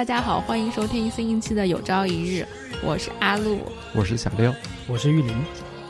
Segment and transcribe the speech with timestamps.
[0.00, 2.42] 大家好，欢迎收听新一期的《有朝一日》，
[2.82, 3.58] 我是阿露，
[3.94, 4.50] 我是小六，
[4.88, 5.36] 我是玉林。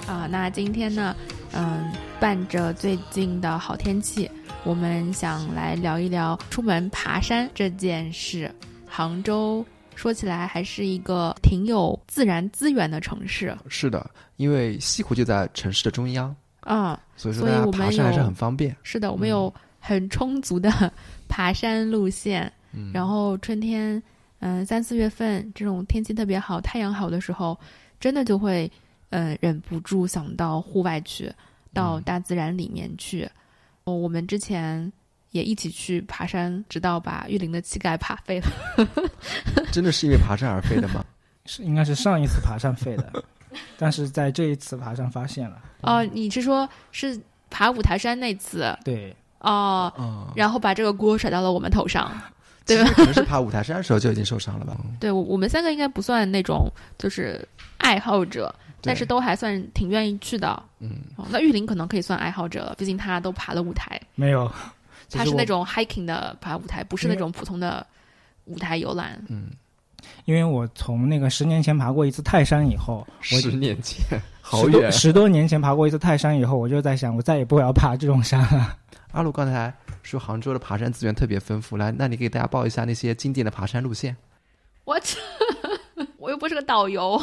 [0.05, 1.15] 啊，那今天呢，
[1.53, 4.29] 嗯，伴着最近的好天气，
[4.65, 8.53] 我们想来聊一聊出门爬山这件事。
[8.85, 18.77] 杭州说起来还是一个挺有自然资源的城市，是的，因为西湖就在城市的中央啊，所以说大家爬山还是很方便。
[18.83, 20.93] 是的，我们有很充足的
[21.31, 22.53] 爬山路线。
[22.93, 24.03] 然后春天，
[24.39, 27.59] 嗯，三四月份这种天气特别好、太阳好的时候，
[27.99, 28.71] 真的就会，
[29.11, 31.33] 嗯，忍不住想到户外去，
[31.73, 33.29] 到大自然里面去。
[33.85, 34.93] 哦，我们之前
[35.31, 38.47] 也一起去爬山，直到把玉林的膝盖爬废了。
[39.73, 41.05] 真的是因为爬山而废的吗？
[41.47, 43.25] 是，应该是上一次爬山废的，
[43.77, 45.61] 但是在这一次爬山发现了。
[45.81, 48.77] 哦，你是说，是爬五台山那次？
[48.85, 49.17] 对。
[49.41, 50.33] 哦。
[50.37, 52.13] 然后把这个锅甩到了我们头上。
[52.77, 54.77] 对，可能是爬五台山的时候就已经受伤了吧？
[54.99, 57.47] 对，我我们三个应该不算那种就是
[57.79, 60.63] 爱好者，但是都还算挺愿意去的。
[60.79, 60.99] 嗯，
[61.31, 64.01] 那玉林可能可以算爱好者了，毕竟他都爬了五台。
[64.15, 64.51] 没有，
[65.11, 67.85] 他是那种 hiking 的爬五台，不是那种普通的
[68.45, 69.23] 五台游览。
[69.29, 69.49] 嗯，
[70.25, 74.01] 因为我从那个十年前爬过一次泰山以后，十年前
[74.41, 78.77] 好远，十多年前爬过一次泰山以后，我就在想，我再也不要爬这种山了。
[79.13, 79.73] 阿鲁刚才
[80.03, 84.17] 说杭州的爬山资源特别丰富，来，那你给大家报一下那些经典的爬山路线。
[84.85, 84.99] 我
[86.17, 87.21] 我又不是个导游。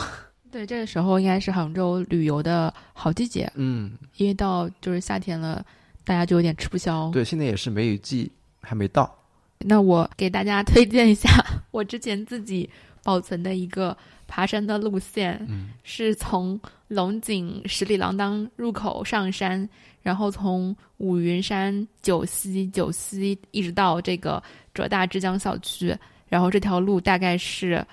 [0.51, 3.51] 对，这个时候应该是杭州旅游的好季节。
[3.55, 5.65] 嗯，因为到就是夏天了，
[6.03, 7.09] 大家就有点吃不消。
[7.11, 8.31] 对，现在也是梅雨季，
[8.61, 9.13] 还没到。
[9.59, 11.29] 那我给大家推荐一下
[11.71, 12.69] 我之前自己
[13.03, 13.97] 保存的一个
[14.27, 19.67] 爬山的路线，嗯，是从龙井十里廊当入口上山。
[20.03, 24.41] 然后从五云山九溪九溪一直到这个
[24.73, 25.93] 浙大之江校区，
[26.29, 27.85] 然后这条路大概是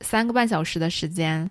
[0.00, 1.50] 三个半小时的时间。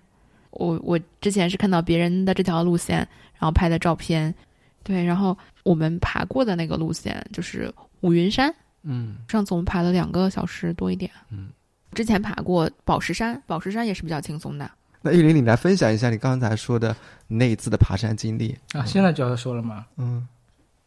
[0.50, 2.96] 我我之前是看到别人的这条路线，
[3.34, 4.34] 然后拍的照片。
[4.82, 8.52] 对，然后我们爬过的那个路线就是五云山。
[8.82, 11.08] 嗯，上次我们爬了两个小时多一点。
[11.30, 11.50] 嗯，
[11.94, 14.70] 之前爬过宝石山，宝石山也是比较轻松的。
[15.00, 16.96] 那玉林，你来分享一下你刚才说的
[17.28, 18.84] 那一次的爬山经历啊？
[18.84, 19.84] 现在就要说了吗？
[19.98, 20.26] 嗯，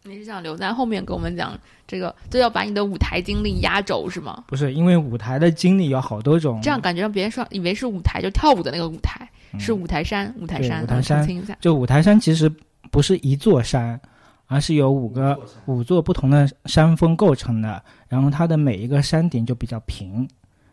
[0.04, 4.44] 你是想留在后面跟我们讲这个，就要把你的舞台经历压轴是吗？
[4.48, 9.30] 不是，因为舞台的经历有好多种，这样感觉让别人说以为是舞台，就跳舞的那个舞台
[9.60, 11.28] 是五台山，五台山，五台山。
[11.62, 12.52] 就五台山其实
[12.90, 14.00] 不是一座山，
[14.48, 20.28] 而是由五个五座不同的山峰构成的，然后它的每一个山顶就比较平，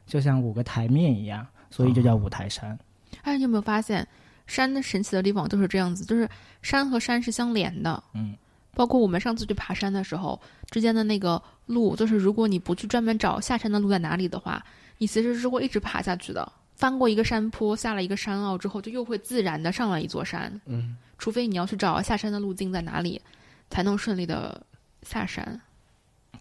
[0.07, 2.79] 就像五个台面一样，所以就叫五台山。
[3.23, 4.07] 哎，你有没有发现，
[4.47, 6.29] 山的神奇的地方就是这样子，就是
[6.63, 8.03] 山和山是相连的。
[8.15, 8.35] 嗯，
[8.75, 14.65] 包括我们上次去爬山的时候，之间的那个路，就是如果你不去专门找下山的路在哪里的话，
[14.99, 16.53] 你其实是会一直爬下去的。
[16.75, 20.61] 翻过一个山坡，下了一个山坳之后，就又会自然的上了一座山。
[20.67, 23.23] 嗯，除非你要去找下山的路径在哪里，
[23.71, 24.61] 才能顺利的
[25.03, 25.61] 下山。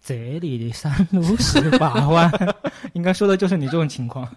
[0.04, 2.30] 这里的山路十八弯，
[2.92, 4.28] 应该说的就是你这种情况。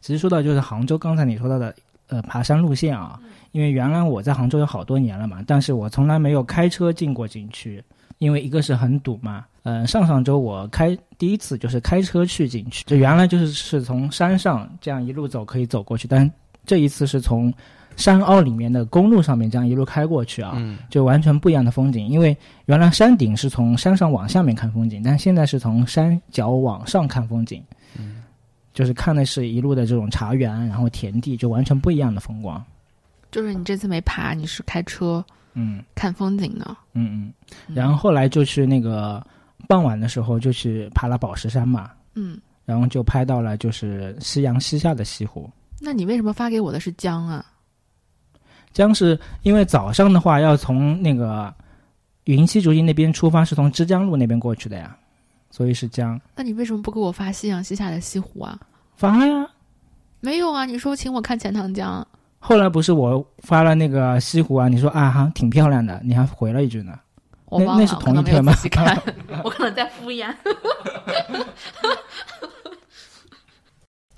[0.00, 1.74] 其实说到就是杭州，刚才你说到的，
[2.06, 3.18] 呃，爬山路线啊，
[3.50, 7.82] 因为原来我在杭州有好多年了嘛，但是我从来没有开车进过景区，
[8.18, 16.30] 因为一个是很堵嘛，嗯，上上周我开第一次就是开车去景区，就原来就是是从山上这样一路走可以走过去，但
[16.64, 17.52] 这一次是从
[17.96, 20.56] 山坳里面的公路上面这样一路开过去啊，
[20.90, 27.62] 就完全不一样的风景，因为原来山顶是从山上往下面看风景，但现在是从山脚往上看风景。
[28.72, 32.60] 就是看的是一路的这种茶园，然后田地，就完全不一样的风光。
[33.30, 36.76] 就是你这次没爬，你是开车，嗯，看风景的。
[36.92, 37.32] 嗯
[37.68, 37.72] 嗯。
[37.72, 39.24] 然后后来就去那个
[39.68, 41.92] 傍晚的时候，就去爬了宝石山嘛。
[42.14, 42.36] 嗯。
[42.64, 45.48] 然后就拍到了就是夕阳西下的西湖。
[45.80, 47.46] 那你为什么发给我的是江啊？
[48.74, 51.54] 江是因为早上的话要从那个
[52.24, 54.94] 云溪竹径那边出发，是从枝江路那边过去的呀。
[55.50, 58.58] 所以是江，那你为什么不给我发夕阳西下的西湖啊？
[58.96, 59.48] 发了呀，
[60.18, 60.64] 没有啊？
[60.66, 62.04] 你说请我看钱塘江，
[62.40, 64.66] 后来不是我发了那个西湖啊？
[64.66, 66.98] 你说啊哈挺漂亮的，你还回了一句呢。
[67.44, 68.52] 我那那是同一天吗？
[69.44, 70.34] 我可能在敷衍。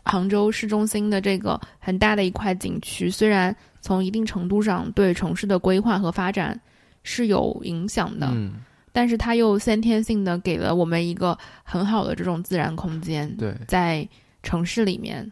[0.07, 3.55] 杭州市中心的这个很大的一块景区，虽然
[3.87, 6.61] 从一定程度上对城市的规划和发展
[7.05, 8.29] 是有影响的。
[8.33, 8.55] 嗯。
[8.93, 13.31] 但是它又先天性的给了我们一个很好的这种自然空间。
[13.37, 14.09] 对，在
[14.43, 15.31] 城市里面，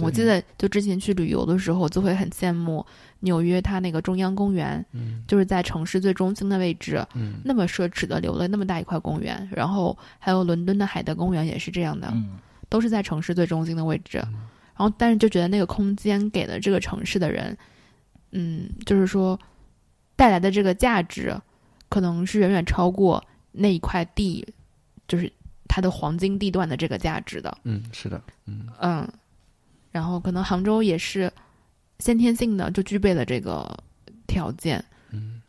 [0.00, 2.86] 我记得就之前去旅游的时候，就会很羡慕
[3.18, 9.48] 纽约它那个中央公园，嗯，就是在城市最中心的位置，嗯，那么奢侈的留了那么大一块公园。
[9.50, 12.38] 然后还有伦敦的海德公园也是这样的，嗯，
[12.68, 14.18] 都是在城市最中心的位置。
[14.18, 17.58] 然后，但是就觉得那个空间给了这个城市的人，
[18.36, 19.38] 嗯，就是说
[20.16, 21.34] 带来的这个价值，
[21.88, 24.44] 可能是远远超过那一块地，
[25.06, 25.32] 就是
[25.68, 27.56] 它的黄金地段的这个价值的。
[27.62, 29.08] 嗯，是的，嗯嗯，
[29.92, 31.32] 然后可能杭州也是
[32.00, 33.64] 先天性的就具备了这个
[34.26, 34.84] 条件。
[35.10, 35.40] 嗯，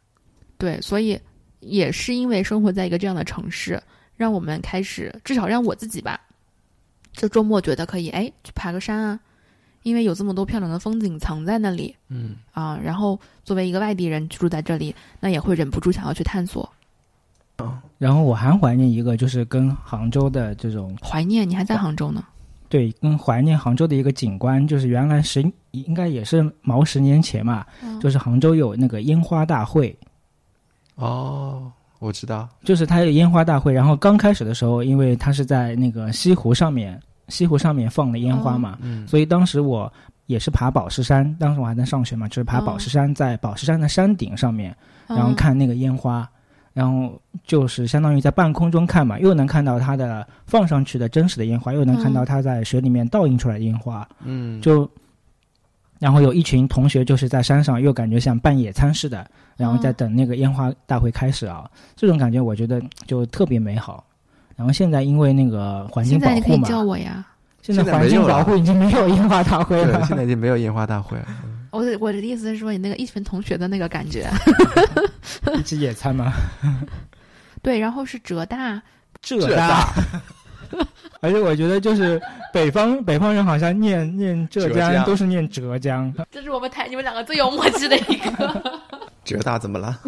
[0.59, 1.19] 对，所以
[1.61, 3.81] 也是因为生活在一个这样的城市，
[4.15, 6.21] 让我们开始，至少让我自己吧，
[7.13, 9.19] 就周末觉得可以，哎，去爬个山啊，
[9.85, 12.77] 因为有这么多漂亮的风景藏在那里嗯啊。
[12.83, 16.67] 然后作为一个外地人居住在这里，那也会忍不住想要去探索。
[17.59, 22.21] 嗯然后我还怀念一个，就是跟杭州的这种怀念，你还在杭州呢？
[22.67, 25.41] 对，跟怀念杭州的一个景观，就是原来十
[25.71, 29.97] 应该也是毛十年前嘛，嗯就是杭州有那个烟花大会，
[30.95, 39.91] 哦，我知道，就是它有烟花大会，然后刚开始的时候，因为它是在那个西湖上面，西湖上面放的烟花嘛，嗯所以当时我
[40.27, 44.75] 也是爬宝石山，当时我还在上学嘛，就是爬宝石山，在宝石山的山顶上面，
[45.07, 46.27] 然后嗯看那个烟花，
[46.73, 54.89] 然后就是相当于在半空中看嘛，又能看到它的放上去的真实的烟花，又能看到它在水里面倒映出来的烟花，嗯，就，
[55.99, 59.27] 然后有一群同学就是在山上，又感觉像办野餐似的，
[59.57, 64.04] 然后在等那个烟花大会开始啊，这种感觉我觉得就特别美好。
[64.55, 67.25] 然后现在因为那个环境保现在你可以护嘛，叫我呀。
[67.61, 70.03] 现在环境保护已经没有烟花大会，了。
[70.05, 71.25] 现在已经没有烟花大会了。
[71.71, 74.29] 我的我的意思是说，你那个一群同学的那个感觉，
[75.57, 76.31] 一起野餐吗，
[77.61, 78.81] 对，然后是浙大，
[79.21, 79.89] 浙浙大。
[81.21, 82.21] 而且我觉得就是
[82.53, 88.81] 北方北方人好像念念浙江浙江都是念浙江，这是我们台你们两个最有默契的一个。
[89.23, 89.99] 浙大怎么了？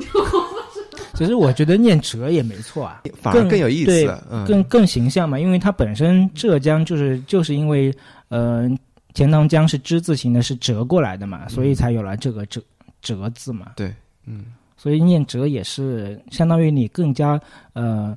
[1.17, 4.23] 其实我觉得念浙也没错啊，反而更更有意对思。
[4.29, 7.93] 嗯，更更形象嘛，因为它本身浙江就是就是因为
[8.29, 8.69] 呃
[9.13, 12.61] 钱塘江是之字形的，是折过来的嘛，所以才有了这个折
[13.01, 13.71] 折字嘛。
[13.75, 13.91] 对，
[14.25, 14.45] 嗯，
[14.77, 17.39] 所以念折也是相当于你更加
[17.73, 18.15] 呃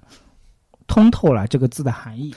[0.87, 2.35] 通透了这个字的含义。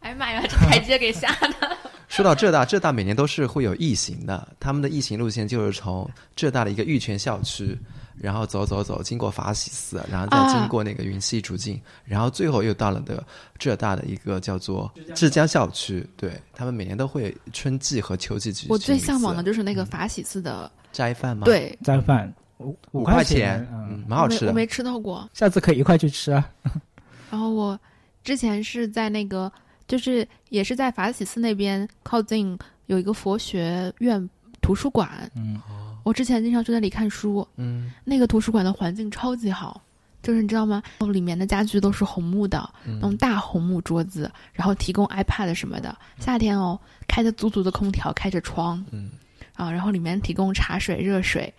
[0.00, 1.76] 哎呀妈呀，这台阶给下的。
[2.08, 7.76] 说到浙大，浙大每年都是会有异行的，他们的异行路线就是从浙大的一个玉泉校区，
[8.20, 13.24] 然后走走走，经过法喜寺，然后再啊经过那个云溪竹径，然后最后又到了的
[13.58, 16.06] 浙大的一个叫做浙江校区。
[16.16, 24.46] 对他们每年都会春季和秋季举行我最向往的就是那个法喜寺的，斋饭吗？，对，斋饭五五块钱，嗯嗯，，蛮好吃的。
[24.48, 25.28] 我没我没吃到过。
[25.32, 26.48] 下次可以一块去吃啊。
[27.30, 27.78] 然后我
[28.24, 29.50] 之前是在那个，
[29.86, 34.28] 就是也是在法喜寺那边靠近有一个佛学院
[34.60, 35.60] 图书馆，嗯，
[36.02, 37.46] 我之前经常去那里看书。
[37.56, 39.80] 嗯那个图书馆的环境超级好，
[40.22, 40.82] 就是你知道吗？
[41.12, 45.96] 里面的家具都是红木的，那种嗯，大红木桌子，然后提供 iPad 什么的。
[46.18, 49.10] 夏天哦，开着足足的空调，开着窗嗯，
[49.54, 51.52] 啊，然后里面提供茶水、热水，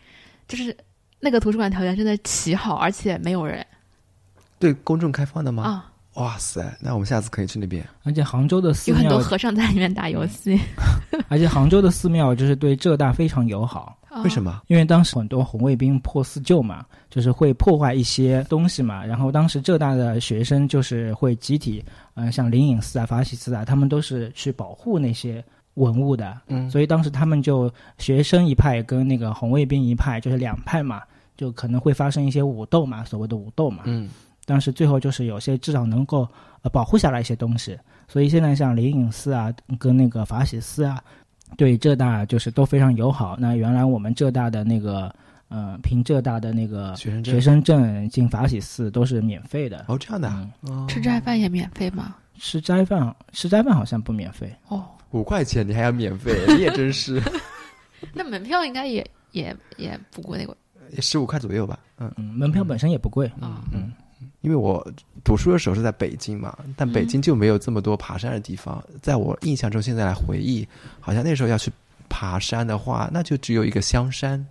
[0.48, 0.76] 就是
[1.20, 3.66] 那个图书馆条件真的奇好，而且没有人
[4.58, 5.64] 对公众开放的吗？
[5.64, 7.88] 啊，哇塞，那我们下次可以去那边。
[8.04, 10.60] 而且杭州的寺有很多庙，和尚在里面打游戏。
[11.30, 13.96] 而且杭州的寺庙就是对浙大非常友好。
[14.24, 14.52] 为什么？
[14.52, 14.62] 么？
[14.68, 19.06] 因为当时很多红卫兵破四旧嘛，就是会破坏一些东西嘛。
[19.06, 21.82] 然后当时浙大的学生就是会集体，
[22.16, 25.44] 嗯、像灵隐寺啊、法喜寺啊，他们都是去保护那些
[25.76, 26.42] 文物的。
[26.48, 31.04] 嗯，所以当时他们就学生一派跟那个红卫兵一派，就是两派嘛，
[31.38, 33.84] 就可能会发生一些武斗嘛，所谓的武斗嘛。
[33.86, 34.10] 嗯
[34.50, 36.28] 但是最后就是有些至少能够
[36.64, 37.78] 呃保护下来一些东西，
[38.08, 41.00] 所以现在像灵隐寺啊跟那个法喜寺啊，
[41.56, 43.38] 对浙大就是都非常友好。
[43.40, 45.14] 那原来我们浙大的那个
[45.50, 49.86] 呃凭浙大的那个学生证学生证进法喜寺都是免费的。
[49.88, 52.16] 哦，这样的啊，嗯，哦吃斋饭也免费吗？
[52.40, 57.22] 吃斋饭吃斋饭好像不免费，哦，五块钱你还要免费， 你也真是，
[58.14, 60.56] 那门票应该也也也不贵那个
[61.02, 61.78] 十五块左右吧。
[62.00, 63.28] 嗯，嗯，门票本身也不贵。
[63.42, 63.62] 啊。
[63.74, 63.92] 嗯，
[64.42, 64.86] 因为我
[65.24, 68.84] 读书的时候是在北京嘛，但北京就没有这么多爬山的地方。
[69.02, 70.68] 在我印象中，现在来回忆，
[71.00, 71.72] 好像那时候要去
[72.08, 74.46] 爬山的话，那就只有一个香山，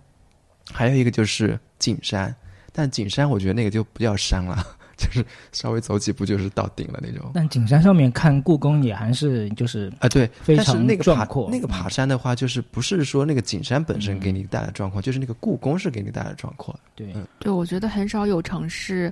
[0.71, 2.33] 还有一个就是景山。
[2.71, 4.63] 但景山我觉得那个就不叫山了，
[4.95, 7.31] 就是稍微走几步就是到顶了那种。
[7.33, 11.49] 但景山上面看故宫也还是就是啊，对，但是非常那个爬壮阔。
[11.51, 16.77] 那个爬山的话，就是不是说那个景山本身嗯给你带来状况，就是那个故宫是给你带来状况。
[16.95, 19.11] 对，嗯对，我觉得很少有城市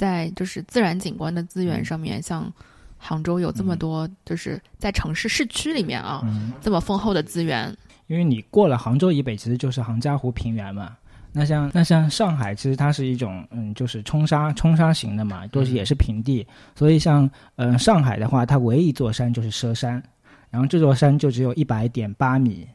[0.00, 2.50] 在就是自然景观的资源上面，像
[2.96, 7.76] 杭州有这么多，就是在城市市区里面啊，嗯，这么丰厚的资源。
[8.06, 10.96] 因为你过了杭州以北，其实就是杭嘉湖平原嘛。
[11.32, 20.02] 那像那像上海，其实它是一种嗯，就是冲沙冲沙型的嘛，都是也是平地，所以像嗯、上海的话，它唯一一座山就是佘山，
[20.50, 22.66] 然后这座山就只有一百点八米，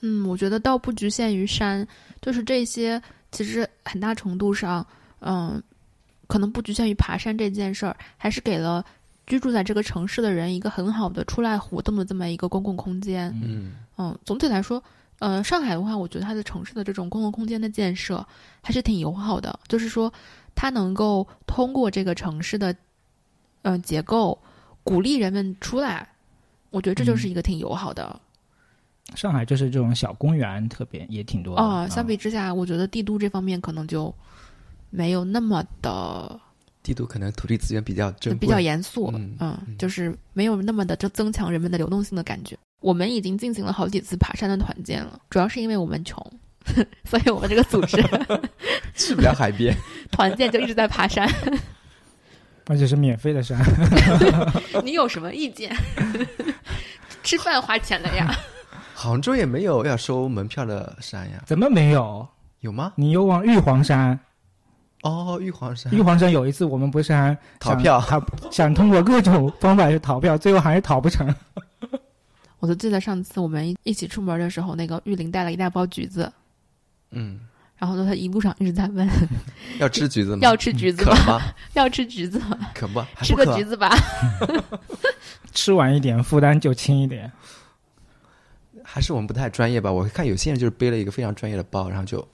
[0.00, 1.86] 嗯，我觉得倒不局限于山，
[2.22, 3.00] 就是这些，
[3.32, 4.86] 其实很大程度上，
[5.20, 5.62] 嗯，
[6.28, 8.84] 可能不局限于爬山这件事儿，还是给了
[9.26, 13.28] 居住在这个城市的人一个很好的出来活动的这么一个公共空间。
[13.42, 14.80] 嗯嗯，总体来说，
[15.18, 18.24] 呃，上海的话，我觉得它的城市的这种公共空间的建设
[18.62, 20.12] 还是挺友好的，就是说，
[20.54, 22.76] 它能够通过这个城市的，
[23.62, 24.38] 呃，结构
[24.84, 26.06] 鼓励人们出来，
[26.70, 28.20] 我觉得这就是一个挺友好的。
[29.14, 34.14] 上海就是这种小公园特别也挺多的哦，相比之下，我觉得帝都这方面可能就
[34.90, 36.40] 没有那么的
[36.82, 42.56] 帝都可能土地资源比较珍贵，比较严肃，嗯就是没有那么的增增强人们的流动性的感觉。
[42.80, 46.24] 我们已经进行了好几次爬山的团建了，主要是因为我们穷，
[47.04, 48.02] 所以我们这个组织
[48.94, 49.76] 去不了海边。
[50.12, 51.28] 团建就一直在爬山。
[52.66, 53.58] 而且是免费的山。
[54.84, 55.74] 你有什么意见？
[57.22, 58.30] 吃饭花钱的呀？
[58.94, 62.28] 杭州也没有要收门票的山呀，怎么没有？
[62.60, 62.92] 有吗？
[62.96, 64.18] 你又往玉皇山，
[65.02, 71.32] 哦，玉皇山玉皇山有一次我们不是还逃票 逃想通过各种方法去逃票，最后还是逃不成。
[72.58, 76.32] 我就记得上次我们一起出门的时候，那个玉林带了一大包橘子，
[77.12, 77.38] 嗯，
[77.76, 79.08] 然后呢，他一路上一直在问
[79.78, 80.40] 要吃橘子吗？
[80.42, 81.40] 要吃橘子吗？
[81.74, 82.58] 要吃橘子吗？
[82.74, 82.98] 可不？
[83.14, 83.96] 还吃个橘子吧。
[85.54, 87.30] 吃完一点，负担就轻一点。
[88.82, 89.92] 还是我们不太专业吧？
[89.92, 92.26] 我看有些人就是背了一个非常专业的包，然后就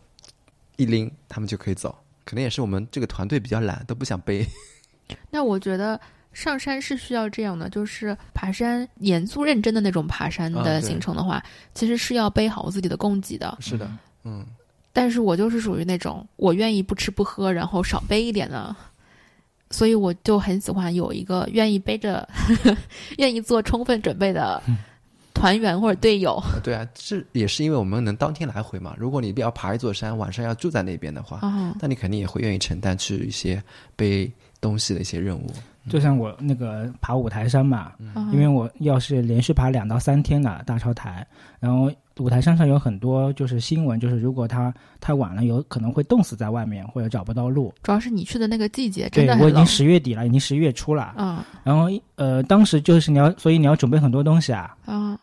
[0.76, 1.94] 一拎，他们就可以走。
[2.25, 4.47] 可能也是我们这个团队比较懒，都不想背。
[5.31, 6.00] 那我觉得
[6.33, 11.43] 上山是需要这样的，就是爬山严肃认真的那种爬山的行程的话，
[11.75, 13.57] 其实是要背好自己的供给的。
[13.61, 13.90] 是的，
[14.25, 14.45] 嗯，
[14.93, 18.75] 但是我就是属于那种我愿意不吃不喝，然后少背一点的，
[19.71, 22.26] 所以我就很喜欢有一个愿意背着、
[23.19, 24.62] 愿意做充分准备的
[25.35, 26.43] 团员或者队友。
[26.62, 28.95] 对啊，这也是因为我们能当天来回嘛。
[28.97, 33.62] 如果你要爬一座山，晚上要住在那边的话，啊，那你肯定也会愿意承担去一些
[33.97, 35.47] 背东西的一些任务。
[35.91, 41.26] 就像我那个爬五台山嘛，啊因为我要是连续爬两到三天的大超台，
[41.61, 47.71] 然后五台山上有很多就是新闻，就是如果它太晚了，有可能会冻死在外面，或者找不到路。
[47.83, 49.67] 主要是你去的那个季节真对我已经。
[49.67, 51.03] 十月底了，已经十一月初了。
[51.17, 54.75] 啊然后呃，当时就是你要，所以你要准备很多东西啊。
[54.87, 55.19] 啊，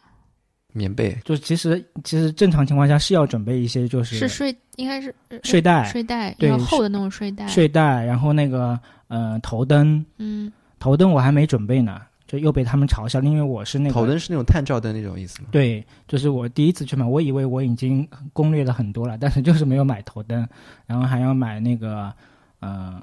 [0.74, 7.48] 棉被，就是其实其实正常情况下是要准备一些，就是是睡应该是呃睡袋、睡袋，对厚的那种睡袋。
[7.48, 15.50] 睡袋，然后那个呃头灯，嗯，头灯我还没准备呢，就又被他们嘲笑了，因为我是那个头灯是那种探照灯那种意思吗？
[15.52, 20.48] 对，就是我第一次去买，我以为我已经攻略了很多了，但是就是没有买头灯，
[20.86, 22.14] 然后还要买那个，
[22.62, 23.02] 呃，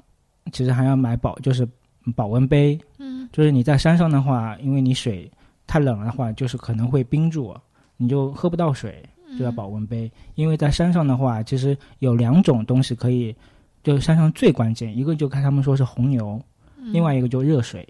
[0.51, 1.67] 其实还要买保，就是
[2.15, 5.31] 保温杯，嗯，就是你在山上的话，因为你水
[5.69, 7.55] 太冷的话，就是可能会冰住，
[7.97, 9.07] 你就喝不到水，
[9.37, 10.11] 就要保温杯。
[10.33, 13.35] 因为在山上的话，其实有两种东西可以，
[13.83, 16.41] 就是山上最关键，一个就看他们说是红牛，
[16.77, 17.87] 嗯另外一个就热水，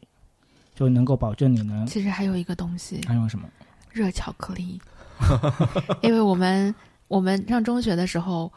[0.76, 3.48] 就能够保证你能其实还有一个东西，还有什么？
[3.94, 4.82] 热巧克力，
[6.04, 6.76] 因为我们
[7.08, 8.52] 我们上中学的时候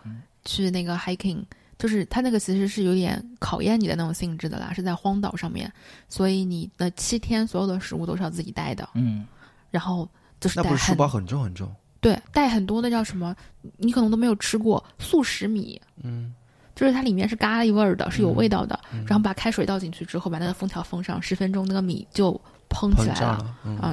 [0.45, 1.43] 去那个 hiking，
[1.83, 5.69] 就是它那个其实是有点考验你的那种性质的啦，是在荒岛上面，
[6.09, 9.27] 所以你的七天所有的食物都是要自己带的，嗯，
[9.69, 10.09] 然后
[10.39, 11.69] 就是带很那不是书包很重很重？
[12.01, 13.35] 对带很多那叫什么，
[13.79, 16.33] 你可能都没有吃过速食米，嗯，
[16.77, 23.39] 就是它里面是咖喱味儿的，是有味道的，嗯然后把开水倒进去之后，把那个封条封上，十分钟那个米就蓬起来了。
[23.39, 23.93] 了，嗯啊，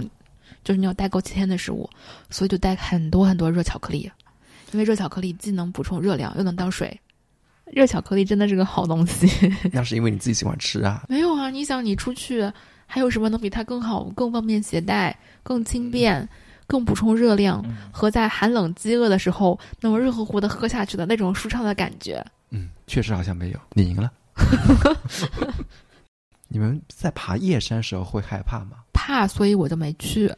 [0.64, 1.90] 就是你要带够七天的食物，
[2.30, 4.12] 所以就带很多很多热巧克力，
[4.74, 6.96] 因为热巧克力既能补充热量，又能当水。
[7.72, 9.28] 热巧克力真的是个好东西。
[9.72, 11.04] 那是因为你自己喜欢吃啊。
[11.08, 12.52] 没有啊，你想你出去
[12.86, 16.28] 还有什么能比它更好、更方便携带、更轻便、
[16.66, 22.26] 更补充热量，和在寒冷饥饿的时候那么热乎乎的喝下去的那种舒畅的感觉？
[22.52, 24.12] 嗯，确实好像没有，你赢了。
[26.48, 28.78] 你们在爬夜山时候会害怕吗？
[28.92, 30.34] 怕，所以我就没去。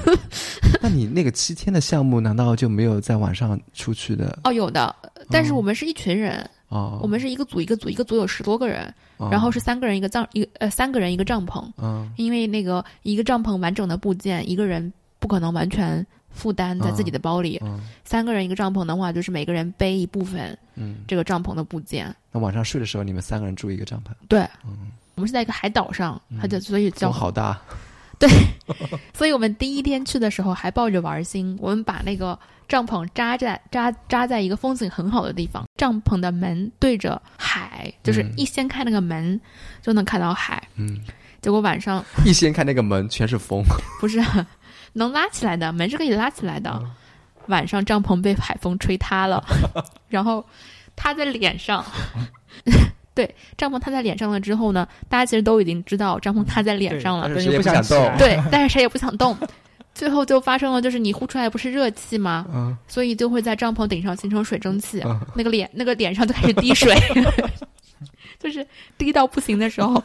[0.82, 4.38] 那你那个七天的项目，难道就没有在晚上出去的？
[4.44, 4.94] 哦，有的，
[5.30, 9.28] 但是我们是一群人，哦，我们是一个组一个组，一个组有十多个人，哦。
[9.30, 20.96] 然后是三个人一个帐一个呃三个人一个帐篷，嗯因为那个一个帐篷完整的部件，一个人不可能完全负担在自己的包里，嗯三个人一个帐篷的话，就是每个人背一部分嗯。
[21.08, 22.14] 这个帐篷的部件。
[22.30, 26.38] 那晚上睡的时候，你们三个人住一个帐篷，对，嗯，我们是在一个海岛上，嗯。
[26.40, 27.58] 它就所以叫风好大。
[29.12, 39.40] 所以我们第一天去的时候还抱着玩心，我们把那个帐篷扎在扎扎在一个风景很好的地方，帐篷的门对着海，就是嗯一掀开那个门
[39.82, 40.62] 就能看到海。
[40.76, 41.00] 嗯，
[41.40, 43.62] 结果晚上一掀开那个门全是风，
[44.00, 44.24] 不是
[44.94, 46.70] 能拉起来的，门是可以拉起来的。
[46.82, 46.90] 嗯
[47.48, 49.40] 晚上帐篷被海风吹塌了，
[50.10, 50.44] 然后
[50.96, 51.84] 塌在脸上。
[53.16, 59.36] 对，帐篷塌在脸上了之后呢，大家其实都已经知道帐篷塌在脸上了但，是谁也不不想动对，但是谁也不想动。
[59.94, 62.44] 最后就发生了，就是你呼出来不是热气吗？
[62.52, 66.94] 嗯所以就会在帐篷顶上形成水蒸气，嗯那个脸那个脸上就开始滴水，
[68.38, 68.64] 就是
[68.98, 70.02] 滴到不行的时候，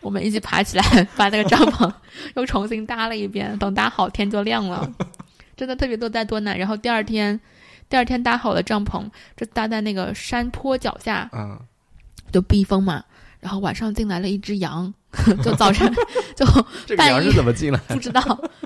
[0.00, 0.82] 我们一起爬起来，
[1.16, 1.88] 把那个帐篷
[2.34, 3.56] 又重新搭了一遍。
[3.58, 4.90] 等搭好，天就亮了，
[5.56, 6.58] 真的特别多灾多难。
[6.58, 7.40] 然后第二天，
[7.88, 9.04] 第二天搭好了帐篷，
[9.36, 11.56] 就搭在那个山坡脚下，嗯，
[12.32, 13.02] 就避风嘛。
[13.40, 14.92] 然后晚上进来了一只羊，
[15.42, 15.90] 就早晨
[16.36, 16.44] 就
[16.86, 17.78] 这个羊是怎么进来？
[17.88, 18.20] 不知道，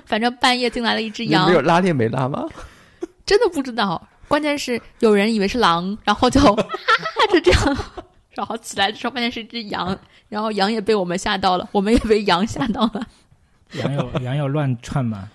[0.05, 2.45] 反正半夜进来了一只羊没，有拉链没拉吗？
[3.25, 4.05] 真的不知道。
[4.27, 6.63] 关键是有人以为是狼，然后就啊
[7.31, 7.77] 就这样，
[8.31, 13.07] 然后起来的时候发现是一只羊，然后羊也被我们吓到了，我们也被羊吓到了，
[13.73, 15.29] 羊有羊有乱窜吗？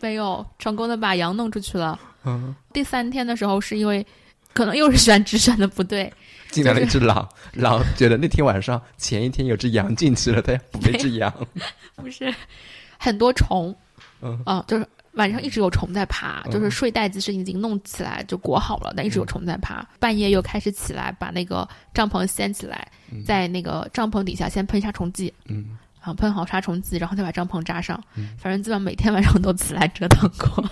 [0.00, 1.98] 没有成功的把羊弄出去了。
[2.24, 4.06] 嗯，第三天的时候，是因为
[4.52, 6.12] 可能又是选址选的不对，
[6.50, 11.32] 进来了一只狼，狼觉得那天晚上前一天有只羊进去了，它要捕那只羊。
[11.96, 12.34] 不是
[12.98, 13.74] 很多虫，
[14.20, 14.40] 嗯。
[14.44, 16.50] 啊，就是晚上一直有虫在爬，嗯。
[16.52, 19.86] 就是睡袋其实已经弄起来就裹好了，但一直有虫在爬。
[19.98, 23.22] 半夜又开始起来，把那个帐篷掀起来，嗯。
[23.24, 28.02] 在那个帐篷底下先喷杀虫剂，嗯，啊，喷好杀虫剂，然后再把帐篷扎上。
[28.14, 28.36] 嗯。
[28.38, 30.64] 反正基本上每天晚上都起来折腾过，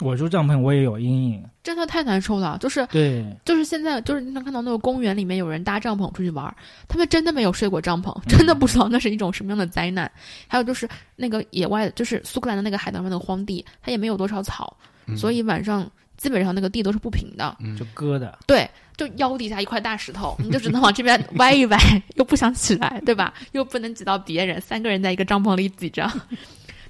[0.00, 1.44] 我住帐篷我也有阴影。
[1.62, 2.58] 真的太难受了。
[2.60, 6.54] 就是对，就是现在就是经常看到那个公园里面有人搭帐篷出去玩儿，
[6.88, 10.10] 他们真的没有睡过帐篷，真的不知道那是一种什么样的灾难。
[10.46, 14.76] 还有就是那个野外，就是苏格兰的那个海滩上的荒地，它也没有多少草，
[15.06, 17.56] 嗯所以晚上基本上那个地都是不平的。
[17.60, 18.38] 嗯就割的。
[18.46, 21.78] 对，就腰底下一块大石头， 你就只能往这边歪一歪，
[22.16, 23.32] 又不想起来，对吧？
[23.52, 26.10] 又不能挤到别人，三个人在一个帐篷里挤着，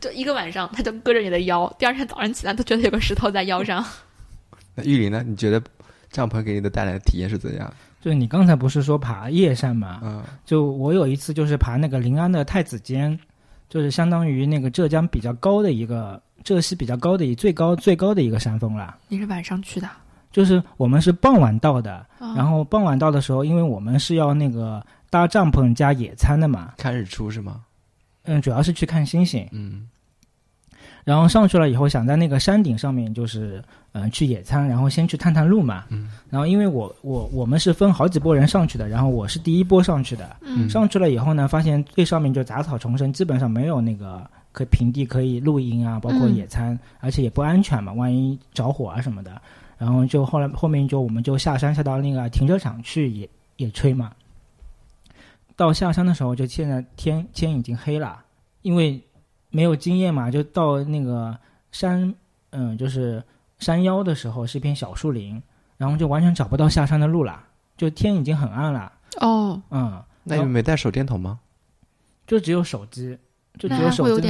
[0.04, 3.82] 就一个晚上，他就割着你的腰，第二天早上起来都觉得有个石头在腰上。
[4.76, 5.22] 那玉林呢？
[5.26, 5.62] 你觉得
[6.10, 7.72] 帐篷给你的带来的体验是怎样？
[8.02, 10.00] 就是你刚才不是说爬夜山嘛？
[10.02, 13.18] 嗯就我有一次就是爬那个临安的太子尖，
[13.70, 18.94] 就是相当于那个浙江比较高的一个浙西比较高的一最高最高的一个山峰了。
[19.08, 19.88] 你是晚上去的，
[20.30, 27.62] 就是我们是傍晚到的，啊然后傍晚到的时候，因为我们是要那个搭帐篷加野餐的嘛，看日出是吗？
[28.24, 29.48] 嗯，主要是去看星星。
[29.52, 29.88] 嗯
[31.04, 33.62] 然后上去了以后，想在那个山顶上面就是
[33.92, 35.84] 嗯、呃去野餐，然后先去探探路嘛。
[35.90, 40.36] 嗯然后因为我我我们是分好几波人上去的，然后我是第一波上去的。
[40.40, 49.40] 嗯上去了以后呢，发现最上面就杂草丛生，基本上没有那个可平地可以露营啊，包括嗯野餐，而且也不安全嘛，万一着火啊什么的。
[49.76, 54.10] 然后就后来后面就我们就下山下到那个停车场去野野炊嘛。
[55.54, 58.24] 到下山的时候，就现在天天已经黑了，
[58.62, 59.00] 因为
[59.54, 61.38] 没有经验嘛，就到那个
[61.70, 62.12] 山，
[62.50, 63.22] 嗯，就是
[63.60, 65.40] 山腰的时候是一片小树林，
[65.76, 67.40] 然后就完全找不到下山的路了，
[67.76, 71.38] 就天已经很暗了，哦，嗯，那你们没带手电筒吗？
[72.26, 73.16] 就只有手机，
[73.56, 74.28] 就只有手机。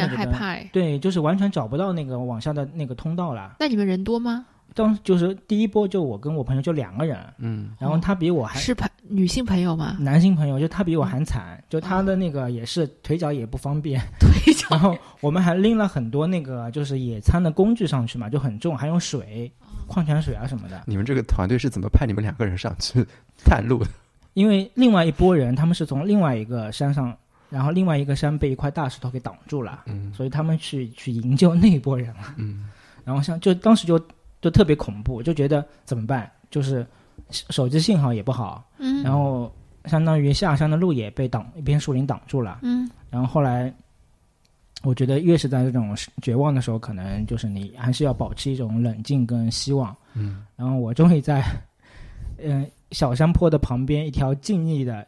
[0.72, 3.56] 对，就是完全找不到那个往下的那个通道了。
[3.58, 4.44] 那你们人多吗？
[4.74, 9.96] 当就是第一波，就我跟我朋友就两个人，嗯然后他比我还、是朋女性朋友吗？
[10.00, 19.50] 男性朋友，就他比我还惨，就他的那个也是腿脚也不方便， 腿脚然后我们还拎了很多那个就是野餐的工具上去嘛，就很重，还有水、
[19.86, 20.82] 矿泉水啊什么的。
[20.86, 23.06] 你们这个团队是怎么派你们两个人上去
[23.44, 23.90] 探路的？
[24.32, 27.16] 因为另外一拨人他们是从另外一个山上，
[27.48, 32.34] 然后另外一个山被一块大石头给挡住了，嗯所以他们去去营救那一波人了。
[32.38, 32.68] 嗯
[33.04, 34.00] 然后像就当时就
[34.44, 36.30] 就特别恐怖，就觉得怎么办？
[36.50, 36.86] 就是
[37.30, 39.50] 手手机信号也不好，嗯，然后
[39.86, 42.58] 相当于下山的路也被挡一片树林挡住了。
[42.60, 43.74] 嗯然后后来，
[44.82, 49.96] 我觉得越是在这种绝望的时候，可能就是你还是要保持一种冷静跟希望。
[50.12, 51.42] 嗯然后我终于在，
[52.36, 55.06] 嗯、小山坡的旁边一条静谧的，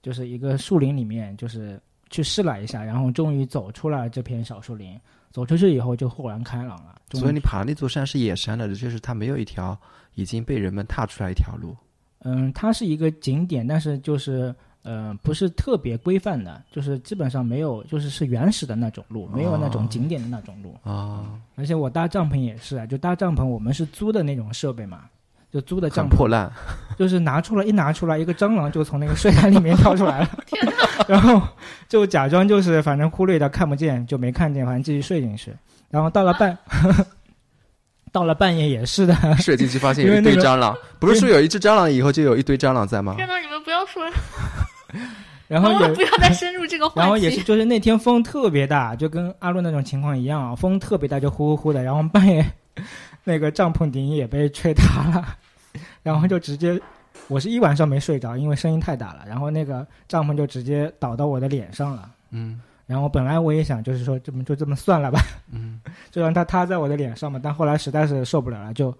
[0.00, 1.78] 就是一个树林里面，就是
[2.12, 4.96] 去试了一下，然后终于走出了这片小树林。
[5.32, 7.00] 走出去以后就豁然开朗了。
[7.12, 9.74] 所以你爬那座山是野山的，就是它没有一条
[10.14, 11.74] 已经被人们踏出来一条路。
[12.18, 20.76] 嗯，它是一个景点，但是就是呃不是特别规范的，就是基本上没有，就是是原始的那种路，没有那种哦景点的那种路。
[20.82, 25.08] 啊，而且我搭帐篷也是啊，就搭帐篷，我们是租的那种设备嘛，
[25.52, 26.50] 就租的帐篷，破烂，
[26.98, 30.30] 就是拿出来一拿出来，一个蟑螂就从那个睡袋里面跳出来了，
[31.06, 31.42] 然后
[31.88, 35.52] 就假装就是反正忽略掉看不见，就没看见，反正继续睡进去。
[35.90, 36.56] 然后到了半，
[38.10, 43.14] 到了半夜也是的，睡进去发现有一因为那个堆蟑螂，不是说有一只蟑螂以后就有一堆蟑螂在吗？
[43.16, 44.02] 天呐，你们不要说，
[45.48, 47.00] 然后也不要再深入这个话题。
[47.00, 52.42] 然后也是，就是那天风特别大，就跟阿伦那种情况一样啊，风特别大，就呼呼呼的，然后半夜
[53.24, 55.36] 那个帐篷顶也被吹塌了，
[56.02, 56.80] 然后就直接，
[57.28, 62.10] 我是一晚上没睡着，因为声音太大了，然后那个帐篷就直接倒到我的脸上了。
[62.30, 67.40] 嗯然后本来我也想，就是说这么就这么算了吧，嗯， 就让它塌在我的脸上嘛。
[67.42, 68.94] 但后来实在是受不了了，就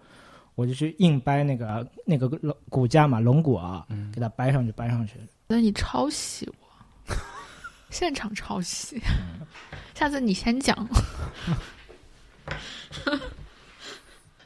[0.55, 5.17] 我就去硬掰那个那个龙骨架嘛，龙骨啊，嗯给它掰上去，掰上去。
[5.49, 7.15] 那你抄袭我，
[7.91, 9.03] 现场抄袭。
[9.95, 10.75] 下次你先讲。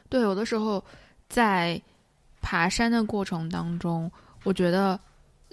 [0.09, 0.83] 对，有的时候
[1.29, 1.81] 在
[2.49, 4.09] 爬山的过程当中，
[4.45, 4.97] 我觉得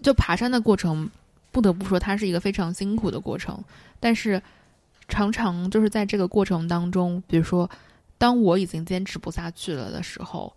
[0.01, 1.11] 就爬山的过程，
[1.51, 3.61] 不得不说它是一个非常辛苦的过程。
[3.99, 4.41] 但是
[5.09, 7.69] 常常就是在这个过程当中，比如说
[8.17, 10.55] 当我已经坚持不下去了的时候，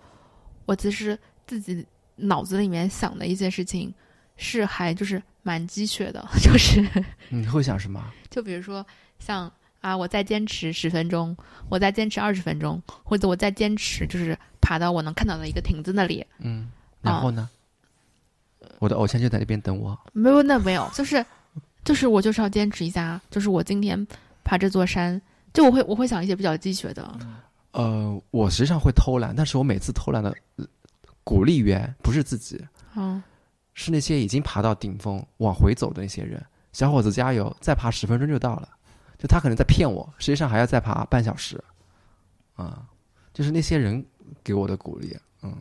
[0.68, 1.84] 我其实自己
[2.16, 3.92] 脑子里面想的一些事情。
[4.40, 6.88] 是还就是蛮鸡血的， 就是
[7.30, 8.14] 你会想什么？
[8.30, 8.86] 就比如说
[9.18, 11.36] 像啊，我再坚持十分钟，
[11.70, 16.26] 我再坚持二十分钟，或者我再坚持就是爬到我能看到的一个亭子那里。
[16.40, 16.70] 嗯，
[17.02, 17.50] 然后呢？
[18.80, 19.98] 我的偶像就在那边等我。
[20.14, 21.26] 没有，那没有，就是
[21.84, 24.06] 就是我就是要坚持一下，就是我今天
[24.44, 25.20] 爬这座山，
[25.54, 27.20] 就我会我会想一些比较鸡血的。
[27.72, 30.66] 呃，我实际上会偷懒，但是我每次偷懒的呃
[31.24, 32.60] 鼓励源不是自己，
[32.96, 33.22] 嗯，
[33.74, 36.44] 是那些已经爬到顶峰往回走的那些人。
[36.74, 38.70] 小伙子加油，再爬十分钟就到了。
[39.18, 41.64] 就他可能在骗我，实际上还要再爬半小时。
[42.56, 42.88] 啊、
[43.34, 44.04] 就是那些人
[44.44, 45.16] 给我的鼓励。
[45.44, 45.56] 嗯，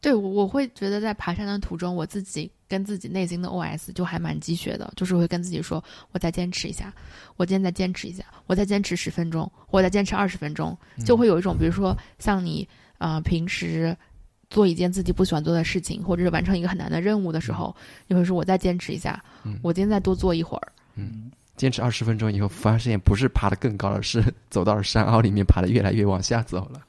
[0.00, 6.94] 对我我会觉得在爬山的途中，我自己跟自己内心的 OS 就还蛮鸡血的，就是会跟自己说，我再坚持一下，
[7.36, 13.96] 我今天再坚持一下，我再坚持十分钟，我再坚持二十分钟，就会有一种，比如说像你呃平时
[14.48, 17.74] 做一件自己不喜欢做的事情，或者是完成一个很难的任务的时候，
[18.06, 20.72] 你会说我再坚持一下，嗯我今天再多做一会儿。
[20.96, 26.80] 嗯，坚持二十分钟以后，发现不是爬得更高了，是走到了山凹里面，爬得越来越往下走了，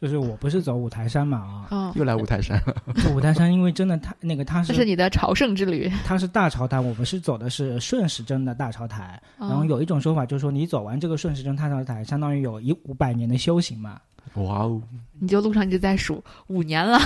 [0.00, 2.76] 就是我不是走五台山嘛啊，嗯，又来五台山了。
[3.12, 5.90] 五台山因为真的它那个它是这是你的朝圣之旅。
[6.04, 9.20] 它是大朝台，我们是走的是顺时针的大朝台。
[9.38, 14.00] 然后嗯有一种说法就是说，你走完这个顺时针大朝台，相当于有一五百年的修行嘛。
[14.34, 14.80] 哇哦，
[15.18, 16.98] 你就路上一直在数五年了，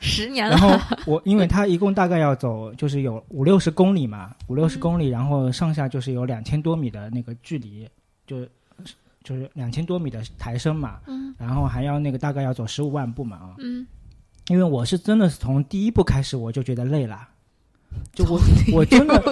[0.00, 0.56] 十年了。
[0.56, 7.88] 然，后我因为它一共大概要走，就是有五六十公里嘛，五六十公里，然后上下就是有两千多米的那个距离，
[8.26, 8.44] 就
[9.22, 11.34] 就是两千多米的抬升嘛，嗯。
[11.38, 13.54] 然后还要那个大概要走十五万步嘛啊。
[13.58, 13.86] 嗯，
[14.48, 17.28] 因为我是真的是从第一步开始我就觉得累了，
[18.12, 18.40] 就我
[18.72, 19.22] 我真的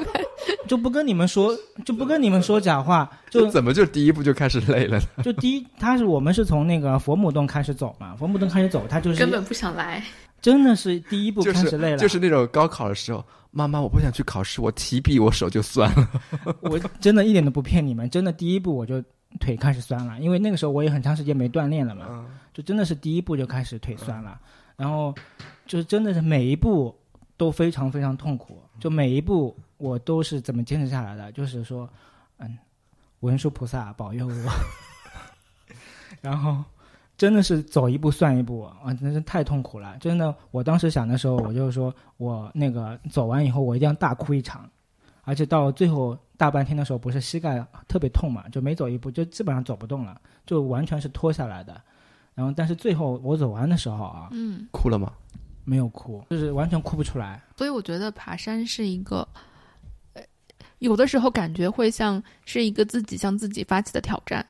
[0.67, 5.23] 就不跟你们说就不跟你们说假话，就怎么就第一步就开始累了呢？
[5.23, 10.03] 就第一，他是我们是从那个佛母洞开始走嘛，佛母洞开始走，他就是根本不想来。
[10.41, 16.09] 真的是第一步就开始累了，就是那种高考的时候，妈妈我不想去考试，我提笔我手就酸了。
[16.63, 19.03] 我真的一点都不骗你们，真的第一步我就
[19.41, 22.27] 腿开始酸了，因为那个时候我也很长时间没锻炼了嘛，嗯。
[22.55, 24.41] 就真的是第一步就开始腿酸了，
[24.77, 25.15] 然后
[25.65, 26.93] 就是真的是每一步
[27.37, 31.89] 都非常非常痛苦，就每一步我都是怎么坚持下来的，就是说，
[32.39, 32.59] 嗯，
[33.21, 34.53] 文殊菩萨保佑我，
[36.21, 36.65] 然后
[37.19, 44.71] 真的是走一步算一步啊，真是太痛苦了，真的，我当时想的时候，我就说我那个走完以后我一定要大哭一场，
[45.25, 51.79] 而且到最后大半天的时候，不是膝盖特别痛嘛，就每走一步就基本上走不动了，就完全是拖下来的。
[52.37, 55.13] 然后，但是最后我走完的时候啊，嗯，哭了吗？
[55.65, 57.43] 没有哭，就是完全哭不出来。
[57.57, 59.27] 所以我觉得爬山是一个，
[60.15, 60.23] 呃，
[60.79, 64.47] 有的时候感觉会像是一个自己向自己发起的挑战，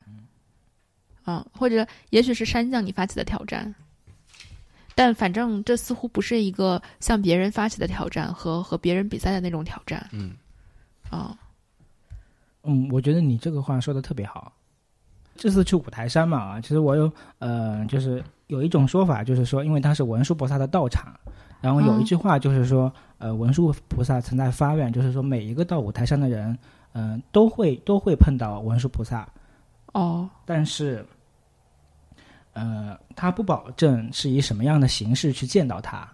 [1.29, 3.75] 嗯，或者也许是山向你发起的挑战，
[4.95, 10.31] 但反正这似乎不是一个向别人发起的挑战和和别人比赛的那种挑战，嗯，
[11.11, 11.37] 啊、
[12.63, 14.51] 嗯，我觉得你这个话说的特别好。
[15.35, 21.17] 这次去五台山嘛啊，其实我有呃，就是有一种说法，就是说，因为它是文殊菩萨的道场，
[21.61, 26.57] 然后有一句话就是说，呃，文殊菩萨曾在发愿，就是说每一个到五台山的人，
[26.91, 29.25] 嗯、都会都会碰到文殊菩萨，
[29.93, 31.05] 哦，但是，
[32.53, 36.07] 呃，他不保证是以什么样的形式去见到他。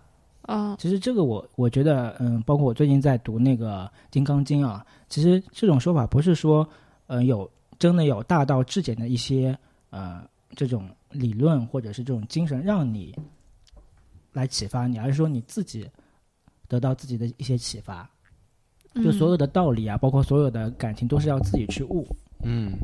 [0.43, 6.67] 哦，其实这个我我觉得，嗯，包括我最近在读那个《金刚经》啊，其实这种说法不是说，
[7.07, 9.57] 呃，有真的有大道至简的一些
[9.89, 10.23] 呃
[10.55, 13.15] 这种理论或者是这种精神让你
[14.33, 15.89] 来启发你，而是说你自己
[16.67, 18.07] 得到自己的一些启发。
[19.03, 22.07] 就所有的道理啊，包括所有的感情，都是要自己去悟。
[22.43, 22.77] 嗯，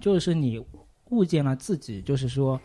[0.00, 0.64] 就是你
[1.10, 2.58] 悟见了自己，就是说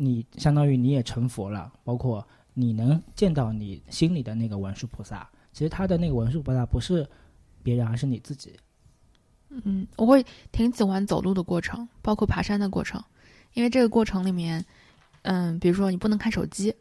[0.00, 5.28] 你相当于你也成佛了，包括你能见到你心里的那个文殊菩萨。
[5.52, 7.04] 其实他的那个文殊菩萨不是
[7.64, 8.54] 别人，而是你自己。
[9.48, 13.02] 嗯，我会挺喜欢走路的过程，包括爬山的过程，
[13.54, 14.64] 因为这个过程里面，
[15.22, 16.72] 嗯，比如说你不能看手机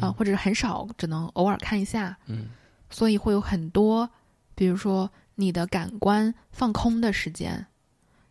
[0.00, 2.16] 啊，或者是很少，只能偶尔看一下。
[2.26, 2.46] 嗯，
[2.88, 4.08] 所以会有很多。
[4.54, 7.66] 比如说，你的感官放空的时间，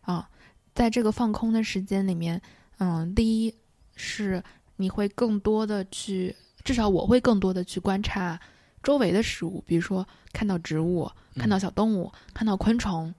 [0.02, 0.28] 啊，
[0.74, 2.42] 在这个放空的时间里面，
[2.78, 3.54] 嗯，第一
[3.98, 4.42] 是
[4.76, 6.34] 你会更多的去，
[6.64, 8.40] 至少我会更多的去观察
[8.82, 13.12] 周围的事物，比如说看到植物，看到小动物，看到昆虫，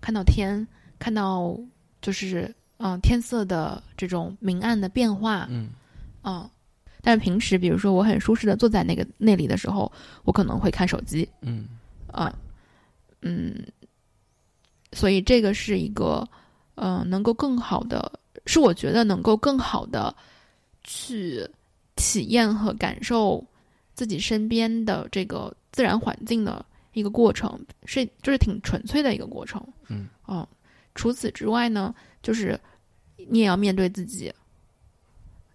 [0.00, 0.64] 看到天，
[0.98, 1.58] 看到
[2.00, 5.70] 就是嗯天色的这种明暗的变化，嗯，
[6.22, 6.48] 啊，
[7.02, 9.90] 但是平时比如说我很舒适的坐在那个那里的时候，
[10.24, 11.66] 我可能会看手机，嗯，
[12.12, 12.32] 啊。
[13.22, 13.66] 嗯，
[14.92, 16.28] 所以这个是一个，
[16.76, 20.14] 嗯，能够更好的，是我觉得能够更好的
[20.82, 21.46] 去
[21.96, 23.44] 体验和感受
[23.94, 29.62] 自己身边的这个自然环境的一个过程，是就是挺纯粹的一个过程。
[29.88, 30.48] 嗯，哦，
[30.94, 32.58] 除此之外呢，就是
[33.28, 34.32] 你也要面对自己，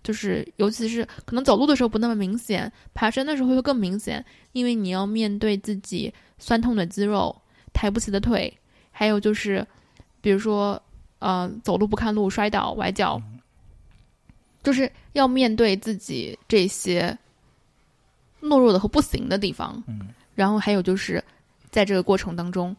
[0.03, 7.35] 就是尤其是可能走路的时候不那么明显，爬山的时候会更明显，因为你要面对自己酸痛的肌肉。
[7.73, 8.53] 抬不起的腿，
[8.91, 9.65] 还有就是，
[10.19, 10.79] 比如说，
[11.21, 13.21] 呃，走路不看路摔倒崴脚，
[14.63, 17.15] 就是要面对自己这些
[18.41, 19.81] 懦弱的和不行的地方。
[19.85, 21.23] 嗯，然后还有就是，
[21.69, 22.75] 在这个过程当中，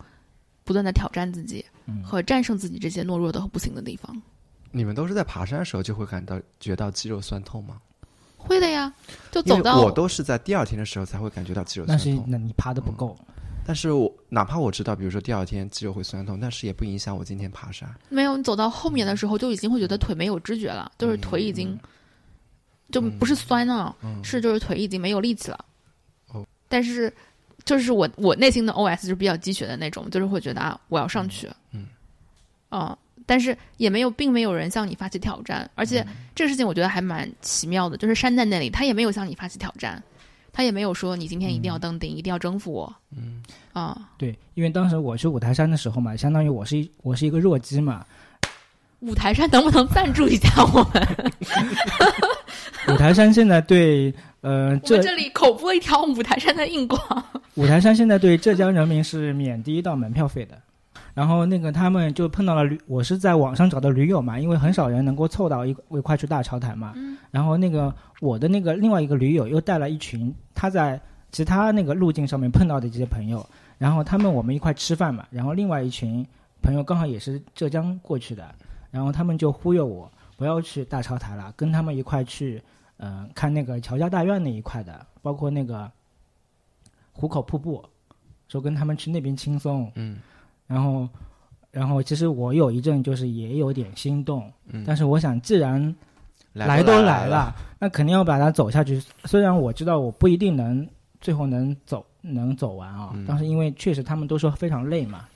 [0.64, 1.64] 不断的挑战自己，
[2.04, 4.20] 和战胜自己这些懦弱的和不行的地方。
[4.72, 7.80] 你们都是在爬山的时候就会感到觉到肌肉酸痛吗？
[8.36, 8.92] 会的呀，
[9.30, 12.10] 就走到我都是在第二天的时候才会感觉到肌肉酸痛。
[12.10, 13.16] 那是那你爬的不够。
[13.64, 17.88] 但是我哪怕我知道，比如说第二天肌肉会酸痛，但是也不影响我今天爬山。
[18.08, 21.78] 没有，你走到后面的时候就已经会觉得腿没有知觉了，就是腿已经
[22.90, 25.64] 就不是酸了，是就是腿已经没有力气了。
[26.32, 27.12] 哦，但是
[27.64, 31.48] 就是我我内心的 OS 就是比较鸡血的那种，就是会觉得啊，我要上去。
[31.70, 31.86] 嗯，
[32.68, 40.02] 啊，但是也没有，并没有人向你发起挑战，而且这个事情我觉得还蛮奇妙的，就是山在那里，他也没有向你发起挑战。
[40.52, 42.94] 他也没有说你今天一定要登顶，一定要征服我。
[43.16, 48.04] 嗯啊，对，因为当时我去五台山的时候嘛，相当于我是一我是一个弱鸡嘛。
[49.00, 51.34] 五台山能不能赞助一下我们？
[52.94, 57.00] 五台山现在对呃，这这里口播一条五台山的硬广。
[57.54, 60.56] 五台山现在对浙江人民是免第一道门票费的。
[61.14, 66.94] 然后那个他们就碰到了驴，我是在网上找的驴友嘛，因为很少人能够凑到一一块去大潮台嘛。
[67.30, 70.98] 然后那个我的那个另外一个驴友又带了一群他在
[71.30, 73.46] 其他那个路径上面碰到的这些朋友，
[73.76, 75.26] 然后他们我们一块吃饭嘛。
[75.30, 76.26] 然后另外一群
[76.62, 78.54] 朋友刚好也是浙江过去的，
[78.90, 82.62] 然后他们就忽悠我不要去大潮台了，跟他们一块去，
[82.96, 85.90] 嗯，看那个乔家大院那一块的，包括那个
[87.12, 87.84] 壶口瀑布，
[88.48, 89.92] 说跟他们去那边轻松。
[89.96, 90.18] 嗯。
[90.72, 91.08] 然后，
[91.70, 95.94] 然后其实我有一阵就是也有点心动，嗯，但是我想，既然
[96.54, 99.02] 来都来了，那肯定要把它走下去。
[99.24, 100.88] 虽然我知道我不一定能
[101.20, 105.26] 最后能走能走完啊，但是因为确实他们都说非常累嘛，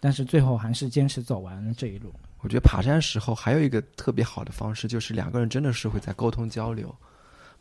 [0.00, 2.12] 但是最后还是坚持走完了这一路。
[2.40, 6.94] 我觉得爬山时候还有一个特别好的方式，就是两个人真的是会在沟通交流，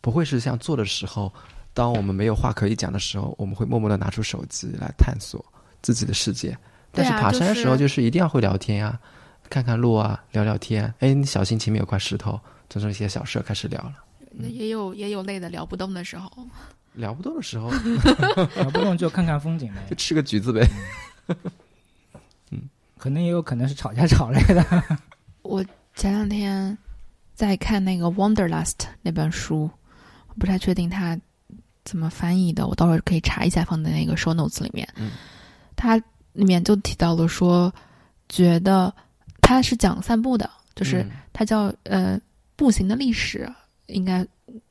[0.02, 1.32] 不会是像坐的时候，
[1.74, 5.44] 当我们没有话可以讲的时候，我们会默默的拿出手机来探索
[5.82, 6.58] 自己的世界。
[6.94, 8.98] 但是爬山的时候，就是一定要会聊天呀，
[9.50, 10.94] 看看路啊，聊聊天。
[11.00, 13.94] 哎，你小心前面有块石头，就这一些小事开始聊了。
[14.32, 16.32] 那也有也有累的聊不动的时候。
[16.94, 17.72] 聊不动的时候，
[18.56, 20.68] 聊不动就看看风景呗， 就吃个橘子呗。
[22.52, 24.64] 嗯， 可能也有可能是吵架吵来的。
[25.42, 26.78] 我前两天
[27.34, 29.70] 在看那个《Wanderlust》那本书，
[30.28, 31.20] 我不太确定它
[31.84, 34.88] 怎么翻译的，我到时候可以查一下，放在那个 show notes 里面。
[34.96, 35.10] 嗯，
[35.76, 36.00] 他。
[36.34, 37.74] 里面就提到了说，
[38.28, 38.94] 觉得
[39.42, 42.20] 他是讲散步的，就是他叫呃
[42.56, 43.50] 步行的历史，
[43.88, 44.26] 应该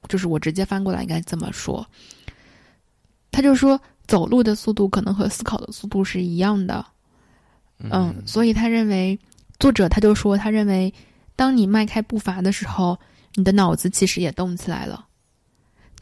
[0.09, 1.87] 就是我直接翻过来应该这么说。
[3.31, 6.85] 他就说走路的速度可能和思考的速度是一样的，
[7.79, 9.19] 嗯，所以他认为
[9.59, 10.93] 作者他就说他认为，
[11.35, 12.99] 当你迈开步伐的时候，
[13.35, 15.07] 你的脑子其实也动起来了。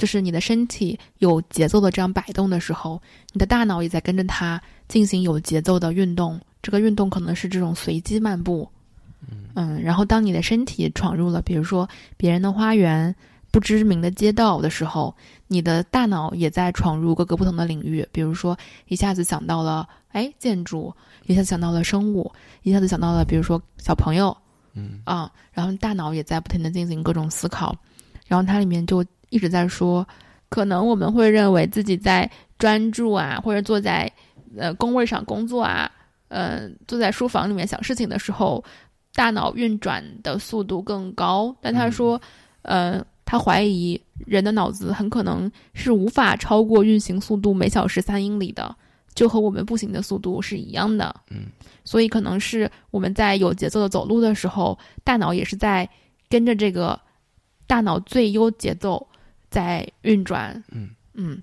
[0.01, 2.99] 就是你的身体有节奏的这样摆动的时候，
[3.35, 4.59] 你的大脑也在跟着它
[4.89, 6.41] 进行有节奏的运动。
[6.63, 8.67] 这个运动可能是这种随机漫步，
[9.55, 11.87] 嗯，然后当你的身体闯入了，比如说
[12.17, 13.15] 别人的花园、
[13.51, 15.15] 不知名的街道的时候，
[15.49, 18.59] 你的大脑也在闯入各个不同的领域，比如说
[18.89, 20.91] 一下子想到了哎建筑，
[21.27, 22.33] 一下子想到了生物，
[22.63, 24.35] 一下子想到了比如说小朋友，
[24.73, 25.01] 嗯。
[25.05, 27.77] 啊，然后大脑也在不停的进行各种思考，
[28.27, 30.07] 然后它里面就一直在说，
[30.49, 34.11] 可能我们会认为自己在专注啊，或者坐在
[34.57, 35.91] 呃工位上工作啊，
[36.29, 38.63] 呃坐在书房里面想事情的时候，
[39.15, 41.55] 大脑运转的速度更高。
[41.61, 42.21] 但他说，
[42.63, 48.75] 呃，他怀疑人的脑子很可能是无法超过运行速度每小时三英里的，
[49.15, 51.15] 就和我们步行的速度是一样的。
[51.31, 51.47] 嗯，
[51.85, 55.89] 所以可能是我们在有节奏的走路的时候，大脑也是在
[56.29, 56.99] 跟着这个
[57.67, 59.07] 大脑最优节奏
[59.51, 60.63] 在运转。
[60.71, 61.43] 嗯嗯，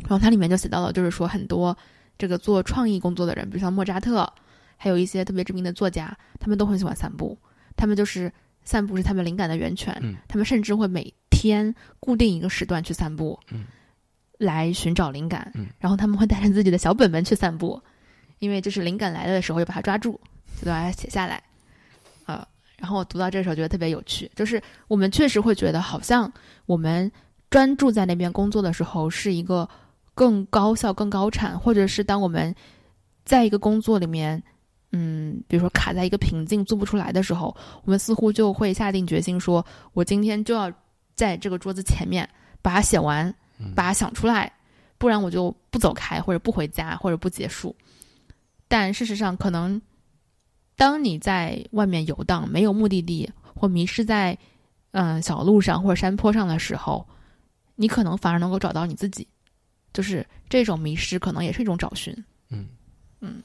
[0.00, 1.76] 然后它里面就写到了，就是说很多
[2.16, 4.32] 这个做创意工作的人，比如像莫扎特，
[4.76, 7.36] 还有一些特别知名的作家，他们都很喜欢散步。
[7.76, 9.94] 他们就是散步是他们灵感的源泉。
[10.00, 13.64] 嗯他们甚至会每天固定一个时段去散步，嗯，
[14.38, 15.50] 来寻找灵感。
[15.54, 17.82] 嗯，然后他们会带着自己的小本本去散步，
[18.38, 20.18] 因为就是灵感来了的时候，就把它抓住，
[20.60, 21.42] 就把它写下来。
[22.26, 22.46] 呃，
[22.78, 26.32] 然后我读到这时候觉得特别有趣，就是我们确实会觉得好像
[26.66, 27.10] 我们
[27.54, 29.68] 专注在那边工作的时候是一个
[30.12, 32.52] 更高效、更高产，或者是当我们
[33.24, 34.42] 在一个工作里面，
[34.90, 40.68] 嗯，比如说卡在一个瓶颈做不出来的时候，我们似乎就会下定决心说，我今天就要
[41.14, 42.28] 在这个桌子前面
[42.60, 43.32] 把它写完，
[43.72, 44.52] 把它想出来，
[44.98, 47.72] 不然我就不走开，或者不回家，或者不结束。
[48.66, 49.80] 但事实上，可能
[50.74, 54.36] 当你在外面游荡，没有目的地，或迷失在
[54.90, 57.06] 嗯、小路上或者山坡上的时候，
[57.76, 59.26] 你可能反而能够找到你自己。
[59.92, 62.12] 就是这种迷失，可能也是一种找寻。
[62.48, 62.66] 嗯
[63.20, 63.40] 嗯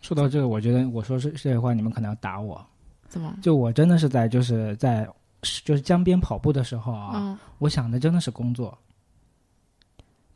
[0.00, 2.64] 说到这个，我觉得我说这这些话，你们可能要打我。
[3.06, 3.36] 怎么？
[3.42, 5.06] 就我真的是在就是在
[5.64, 8.76] 就是江边跑步的时候啊，嗯，我想的真的是工作。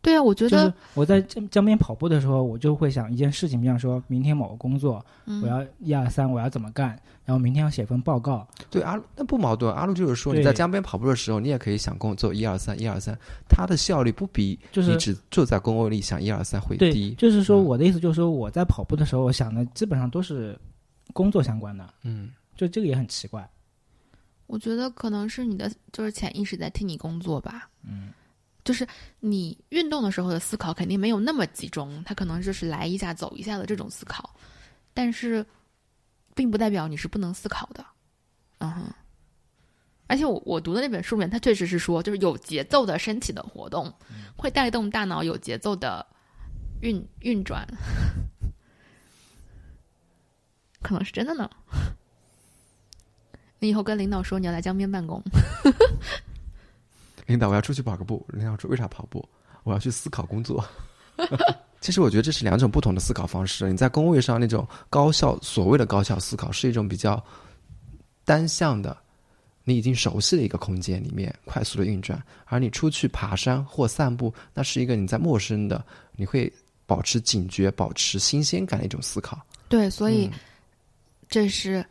[0.07, 6.91] 对啊，我觉得，我在江江边跑步的时候，我就会想一件事情，比方说明天某个工作，嗯我要一二三，我要怎么干，
[7.25, 8.47] 然后明天要写份报告。
[8.71, 9.75] 对阿那不矛盾。
[9.75, 17.13] 阿路就是说，你在江边跑步的时候，你也可以想工作一二三一二三，它的效率不比就是你只坐在工位里想一二三会对低，。
[17.19, 20.57] 就是说嗯我的意思就是说，我在跑步的时候，我想的基本上都是
[21.13, 23.49] 工作相关的，嗯就这个也很奇怪。
[24.47, 27.69] 我觉得可能是你的就是潜意识在替你工作吧。
[27.83, 28.11] 嗯，
[28.67, 28.85] 就是
[29.21, 34.35] 你运动的时候的思考肯定没有那么集中，它可能就是来一下走一下的这种思考，
[34.93, 35.47] 但是
[36.35, 37.87] 并不代表你是不能思考的。
[38.59, 38.93] 嗯哼，
[40.09, 43.95] 而且我我读的那本书里面，它确实是说，就是有节奏的身体的活动
[44.37, 46.05] 会带动大脑有节奏的
[46.81, 47.65] 运运转，
[50.83, 51.49] 可能是真的呢。
[53.61, 55.23] 你以后跟领导说你要来江边办公，
[57.27, 58.25] 领导，我要出去跑个步。
[58.29, 59.27] 领导说：“为啥跑步？
[59.65, 60.65] 我要去思考工作。
[61.81, 63.71] ”其实我觉得这是两种不同的思考方式。
[63.71, 67.23] 你在工位上那种高效，所谓的高效思考，是一种比较
[68.25, 68.97] 单向的，
[69.63, 75.85] 你已经熟悉的一个空间里面快速的运转；而你出去爬山或散步，那是一个你在陌生的，
[76.17, 76.53] 你会
[76.87, 79.39] 保持警觉、保持新鲜感的一种思考。
[79.69, 80.33] 对，所以嗯
[81.29, 81.85] 这是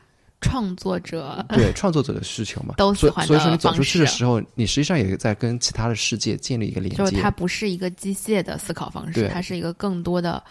[0.46, 6.98] 创作者对创作者的需求嘛， 都喜欢所以所以说你走出去的时候，你实际上也在跟其他的世界建立一个连接。
[6.98, 10.44] 就是它不是一个机械的思考方式，它是一个更多的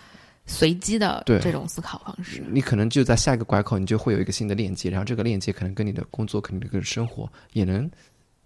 [0.47, 2.43] 随机的这种思考方式。
[2.51, 7.89] 你可能就在下一个拐口，你就会有一个新的链接，然后这个链接可能跟你的工作、跟你的生活也能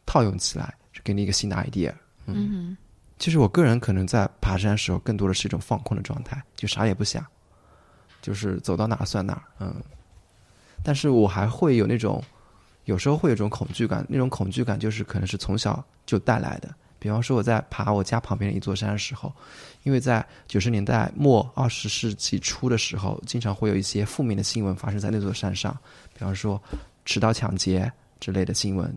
[0.07, 1.93] 套用起来，给你一个新的 idea。
[2.27, 2.77] 嗯
[3.19, 7.27] 其实我个人可能在爬山的时候，更多的是一种放空的状态，就啥也不想，
[8.23, 9.43] 就是走到哪儿算哪儿。
[9.59, 9.75] 嗯，
[10.83, 12.23] 但是我还会有那种，
[12.85, 16.75] 有时候会有种恐惧感，那种恐惧感就是可能是从小就带来的。
[17.01, 19.33] 比方说我在爬我家旁边的一座山的时候，
[19.85, 25.73] 因为在九十年代末二十世纪初的时候，经常会有一些负面的新闻发生在那座山上，
[26.13, 26.61] 比方说
[27.05, 28.93] 持刀抢劫之类的新闻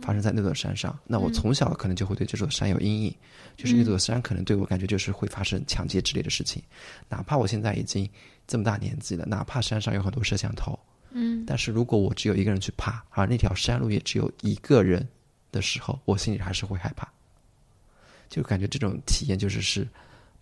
[0.00, 0.96] 发生在那座山上。
[1.08, 3.16] 那我从小可能就会对这座山有阴影，
[3.56, 6.62] 就是那座山可能对我感觉就是会发生抢劫之类的事情。
[7.08, 8.08] 哪怕我现在已经
[8.46, 10.78] 这么大年纪了，哪怕山上有很多摄像头，
[11.12, 15.06] 嗯但是如果我只有一个人去爬，而那条山路也只有一个人
[15.50, 17.08] 的时候，我心里还是会害怕。
[18.28, 19.86] 就感觉这种体验就是是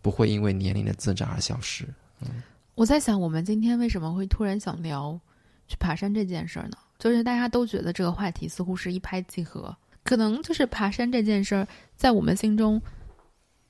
[0.02, 1.84] 不会因为年龄的增长而消失。
[2.20, 2.42] 嗯
[2.74, 5.18] 我在想，我们今天为什么会突然想聊
[5.66, 6.78] 去爬山这件事儿呢？
[6.98, 11.66] 就是大家都觉得这个话题似乎是一拍即合，可能就是爬山这件事儿，
[11.96, 12.80] 在我们心中，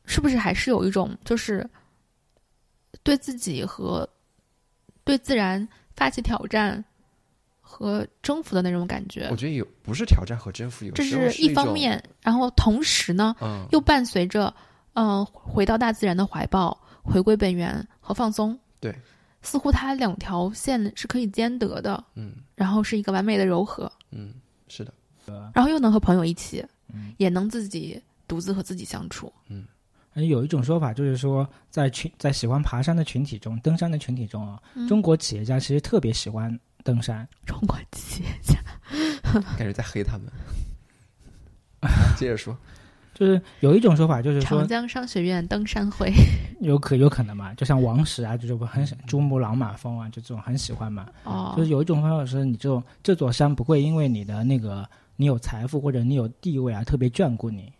[0.04, 1.68] 是不是还是有一种就是
[3.02, 4.06] 对自己和
[5.04, 6.84] 对自然发起挑战
[7.70, 9.36] 和征服的那种感觉我。
[9.36, 14.52] 觉得有不是挑战和征服，有这是一方，面，然后同时呢，嗯，又伴随着
[14.94, 18.58] 嗯、呃回到大自然的怀抱、回归本源和放松。
[18.80, 18.94] 对，
[19.42, 24.32] 似乎它两条线是可以兼得的，嗯然后是一个完美的柔和，嗯，
[24.68, 24.92] 是的，
[25.54, 29.30] 然后又能和朋友一起，嗯也能自己独自和自己相处。
[29.48, 29.66] 嗯
[30.14, 36.58] 有一种说法就是说，在群在喜欢爬山的群体中，登山的群体中啊，嗯中国企业家其实特别喜欢
[36.88, 37.28] 登山。
[37.44, 38.58] 中国企业家，
[39.58, 40.26] 感觉 在黑他们。
[42.16, 42.56] 接着说，
[43.12, 46.10] 就是有一种说法，就是说长江商学院登山会，
[46.62, 51.06] 有可有可能嘛，就像王石啊，就就很喜珠穆朗玛峰啊，就这种很喜欢嘛。
[51.24, 57.70] 哦，就是有一种方法是，你这种这座山不会因为你的那个你有财富或者你有地位啊，特别眷顾你。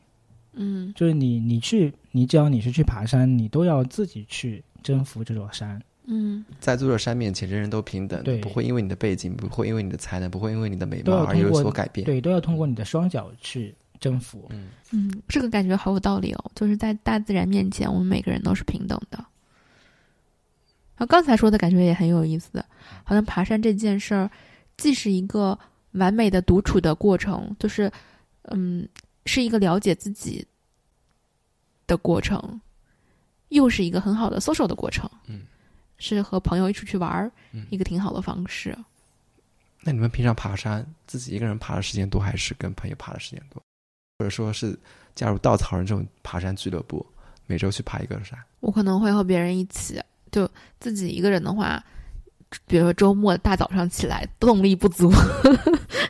[0.52, 5.80] 嗯就是你你去你只要你是去爬山，你都要自己去征服这座山。
[6.10, 12.04] 嗯在这座山面前，人人都平等，对不会因为你的背景，不会因为你的才能，不会因为你的美貌而有所改变。
[12.06, 14.46] 对，都要通过你的双脚去征服。
[14.50, 16.50] 嗯，嗯，这个感觉好有道理哦。
[16.54, 19.18] 就是在大自然面前，我们每个人都是平等的。
[20.96, 22.64] 然后刚才说的感觉也很有意思，
[23.04, 24.30] 好像爬山这件事儿，
[24.76, 25.56] 既是一个
[25.92, 27.92] 完美的独处的过程，就是
[28.44, 28.88] 嗯，
[29.26, 30.44] 是一个了解自己
[31.86, 32.60] 的过程，
[33.50, 35.08] 又是一个很好的 social 的过程。
[35.26, 35.42] 嗯，
[35.98, 38.76] 是和朋友一起去玩儿，嗯一个挺好的方式。
[39.82, 43.62] 那你们平常爬山，自己一个人爬的时间多，还是跟朋友爬的时间多？
[44.18, 44.76] 或者说是
[45.14, 47.06] 加入稻草人这种爬山俱乐部，
[47.46, 48.36] 每周去爬一个山？
[48.60, 51.82] 我可能会和别人一起，就自己一个人的话，
[52.66, 55.12] 比如说周末大早上起来动力不足，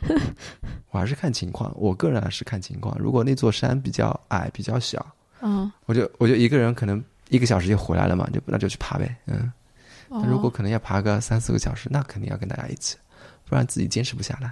[0.89, 2.97] 我还是看情况，我个人还是看情况。
[2.97, 5.05] 如果那座山比较矮、比较小，
[5.41, 9.15] 嗯，我就我就一个人可能一个小时就回来了嘛，就那就去爬呗。
[9.27, 9.51] 嗯，哦
[10.09, 12.97] 那如果可能要爬个三四个小时，那肯定要跟大家一起，
[13.47, 14.51] 不然自己坚持不下来。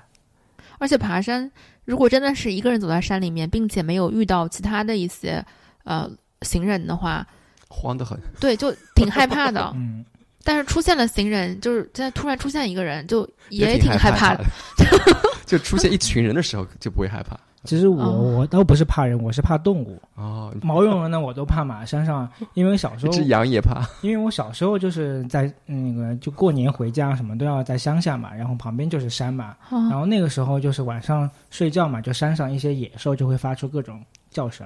[0.80, 1.51] 而且爬山，
[1.86, 5.43] 如果真的是一个人走在山里面，并且没有遇到其他的一些
[5.84, 6.08] 呃
[6.43, 7.26] 行人的话，
[7.68, 8.20] 慌得很。
[8.39, 9.72] 对，就挺害怕的。
[9.76, 10.05] 嗯，
[10.43, 14.45] 但是出现了行人，就是现在突然出现一个人，就也挺害怕的。
[15.47, 17.39] 就出现一群人的时候就不会害怕。
[17.68, 20.01] 其实我、哦我倒不是怕人，我是怕动物。
[20.15, 21.84] 哦，毛茸茸的我都怕嘛。
[21.86, 23.86] 山上， 因为小时候，一只羊也怕。
[24.01, 34.01] 因为我小时候就是在那个就过年回家什么都要在乡下嘛，然后旁边就是山嘛，然哦后那个时候就是晚上睡觉嘛，就山上一些野兽就会发出各种
[34.32, 34.65] 叫声。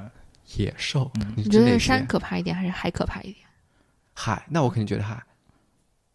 [0.57, 3.37] 野兽，嗯你你觉得山可怕一点还是海可怕一点？
[4.13, 4.45] 海？
[4.49, 5.21] 那我肯定觉得海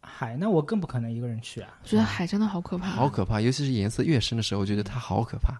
[0.01, 1.69] 海那我更不可能一个人去啊。
[1.83, 5.53] 我觉得海真的好可怕，好可怕，尤其是颜色越深的时候，我觉得它好可怕。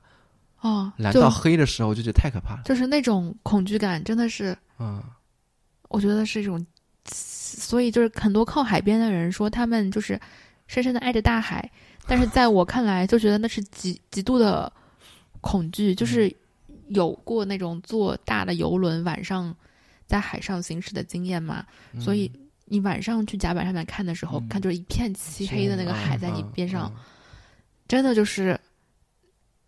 [0.62, 2.62] 哦，就蓝到黑的时候，我就觉得太可怕了。
[2.66, 5.02] 就是那种恐惧感，真的是，嗯，
[5.90, 6.66] 我觉得是一种，
[7.06, 10.20] 所以就是很多靠海边的人说他们就是
[10.68, 11.70] 深深的爱着大海，
[12.08, 14.72] 但是在我看来，就觉得那是极极度的
[15.42, 16.36] 恐惧，就是
[16.88, 19.56] 有过那种坐大的游轮晚上
[20.06, 22.02] 在海上行驶的经验嘛，嗯。
[22.02, 22.32] 所以
[22.66, 24.48] 你晚上去甲板上面看的时候，嗯。
[24.48, 27.04] 看就是一片漆黑的那个海在你边上，嗯。
[27.88, 28.60] 真的就是，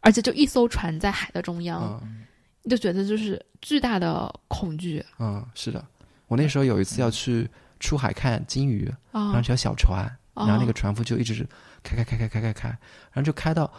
[0.01, 2.25] 而且就一艘船在海的中央，嗯。
[2.61, 5.03] 你就觉得就是巨大的恐惧。
[5.17, 5.83] 嗯，是的。
[6.27, 11.47] 我那时候有一次要去出海看鲸鱼，然啊后，条小船，哦然后那个船夫就一直
[11.81, 13.71] 开开开开开开开，然后就开到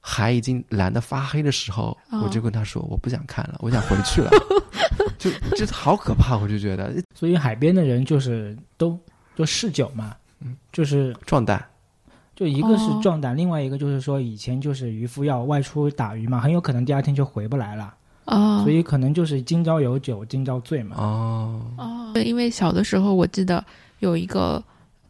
[0.00, 4.30] 海已经蓝的发黑的时候，哦我就跟他说我不想看了，我想回去了，
[5.18, 6.94] 就就好可怕，我就觉得。
[7.14, 8.98] 所以海边的人就是都
[9.34, 11.62] 就嗜酒嘛，嗯，就是壮胆。
[12.34, 13.00] 就一个是哦。
[13.02, 20.96] 壮胆，另外一个就是说以前就是渔夫要外出打鱼嘛，很有可能第二天就回不来了，哦，所以可能就是今朝有酒今朝醉嘛。
[20.98, 23.64] 哦，哦，对，因为小的时候我记得
[24.00, 24.62] 有一个，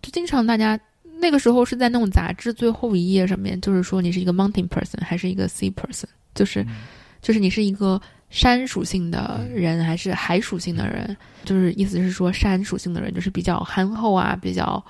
[0.03, 0.79] 就经常大家
[1.19, 6.05] 那个时候是在那种杂志最后一页上面，就是说你是一个 mountain person 还是一个 sea person，
[6.35, 6.77] 就是、嗯。
[7.25, 7.99] 就是你是一个
[8.29, 14.85] 山属性的人还是海属性的人，就是意思是说山属性的人就是比较憨厚啊，比较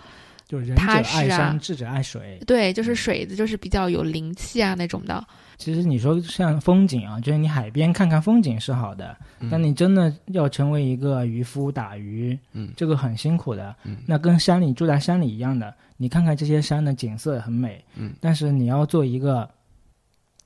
[0.55, 2.38] 就仁者爱山，智者爱水。
[2.46, 5.26] 对，就是水子，就是比较有灵气啊那种的。
[5.57, 13.74] 其实你说像风景啊，就是你海边看看风景是好的，嗯但你真的要成为一个渔夫打鱼，嗯这个很辛苦的。
[13.84, 19.48] 嗯那跟山里住在山里一样的，你看看这些山的景色很美，嗯但是你要做一个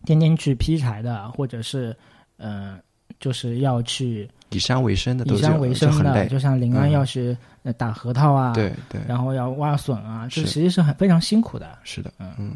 [0.04, 1.94] 天天去劈柴的，或者是
[2.38, 2.80] 嗯、呃
[3.20, 11.78] 就是要去以山为生的都是以山为生的，就像临安嗯要去、呃打核桃啊，，对对，然后要挖笋啊，这其实是很非常辛苦的。
[11.84, 12.54] 是的，嗯嗯。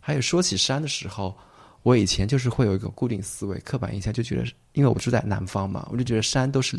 [0.00, 1.36] 还有说起山的时候，
[1.82, 6.78] 我以前就是会有一个固定思维、刻板印象，就觉得，因为我住在南方嘛，我就觉得山都是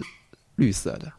[0.56, 1.12] 绿色的。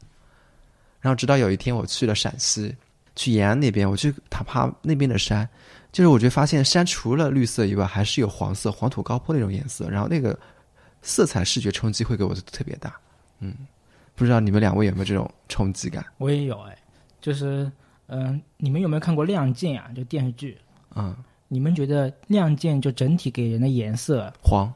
[1.00, 2.74] 然后直到有一天我去了陕西，
[3.14, 5.48] 去延安那边，我去塔爬那边的山，
[5.92, 10.36] 就是我觉得发现山除了绿色以外，还是有黄色、黄土高坡那种颜色，然后那个
[11.02, 12.94] 色彩视觉冲击会给我特别大。
[13.40, 13.54] 嗯，
[14.14, 16.04] 不知道你们两位有没有这种冲击感？
[16.18, 16.76] 我也有哎，
[17.20, 17.70] 就是
[18.06, 19.90] 嗯、你们有没有看过《亮剑》啊？
[19.94, 20.58] 就电视剧，
[20.94, 24.72] 嗯，你们觉得《亮剑》就整体给人的颜色黄，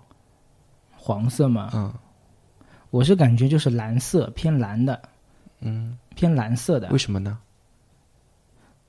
[0.96, 1.70] 黄色吗？
[1.74, 1.92] 嗯
[2.90, 5.00] 我是感觉就是蓝色偏蓝的，
[5.60, 6.98] 嗯，偏蓝色的为。
[6.98, 7.38] 什么呢？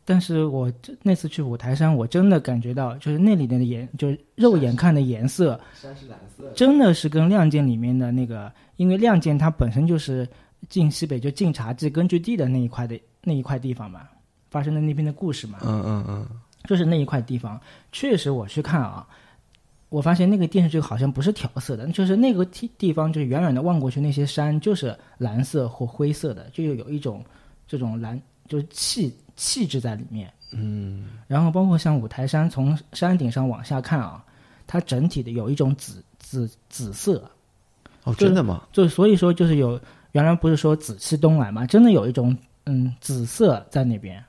[0.06, 10.28] 但是我这那次去五台山，我真的感觉到，就是那里的颜，就是肉眼看的颜色，山是蓝色，真的是跟《亮剑》里面的那个，因为《亮剑》它本身就是
[10.70, 14.02] 晋西北就晋察冀根据地的那一块的那一块地方嘛，
[14.50, 16.28] 发生的那边的故事嘛，嗯嗯嗯，
[16.66, 17.60] 就是那一块地方，
[17.92, 19.08] 确实我去看啊，
[19.88, 27.24] 我发现那个电视剧好像不是调色的，就是那个地地方，就是远远的望过去，那些山就是蓝色或灰色的，就有一种
[27.68, 30.32] 这种蓝，就是气气质在里面。
[30.52, 34.24] 嗯，然后包括像五台山，从山顶上往下看啊，
[34.68, 37.30] 它整体的有一种紫紫紫色，
[38.04, 38.68] 哦，真的吗？
[38.72, 39.80] 就所以说就是有
[40.12, 44.24] 原来不是说紫气东来嘛，真的有一种嗯紫色在那边，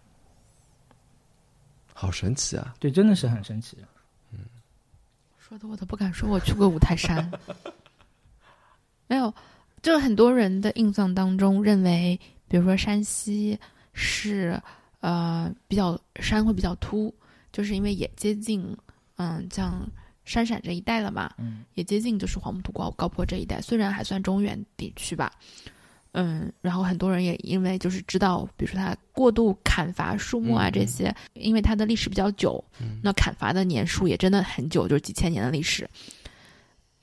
[1.92, 2.74] 好神奇啊！
[2.80, 3.76] 对，真的是很神奇。
[4.32, 4.38] 嗯
[5.38, 7.30] 说的我都不敢说我去过五台山。
[9.06, 9.32] 没有，
[9.82, 13.60] 就是很多人的印象当中认为，比如说山西
[13.92, 14.58] 是
[15.04, 17.14] 呃比较山会比较秃，
[17.52, 18.74] 就是因为也接近
[19.16, 19.86] 嗯像
[20.24, 25.30] 山陕这一带了嘛，嗯，也接近就是黄土高高坡这一带，虽然还算中原地区吧。
[26.16, 35.90] 嗯，然后很多人也因为就是知道，比如说他过度砍伐树木啊这些，因为它的历史比较久，嗯那砍伐的年数也真的很久，就是几千年的历史。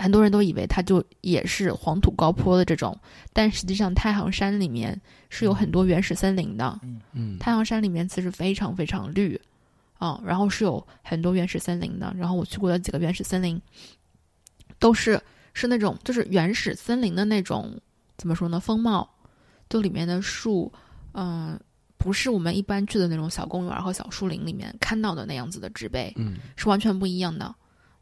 [0.01, 2.97] 很多人都以为它就也是黄土高坡的这种，
[3.31, 4.99] 但实际上太行山里面
[5.29, 6.79] 是有很多原始森林的。
[7.13, 9.39] 嗯，太行山里面其实非常非常绿，
[9.99, 12.11] 啊、然后是有很多原始森林的。
[12.17, 13.61] 然后我去过的几个原始森林，
[14.79, 15.21] 都是
[15.53, 17.79] 是那种就是原始森林的那种
[18.17, 19.07] 怎么说呢风貌，
[19.69, 20.71] 就里面的树，
[21.13, 21.59] 嗯、
[21.97, 27.53] 不是我们一般去的那种小公园和小树林里面看到的那样子的植被，嗯是完全不一样的。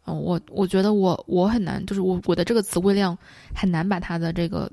[0.10, 3.18] 嗯、我我觉得我我很难，就是我我的这个词汇量
[3.56, 4.72] 很难把它的这个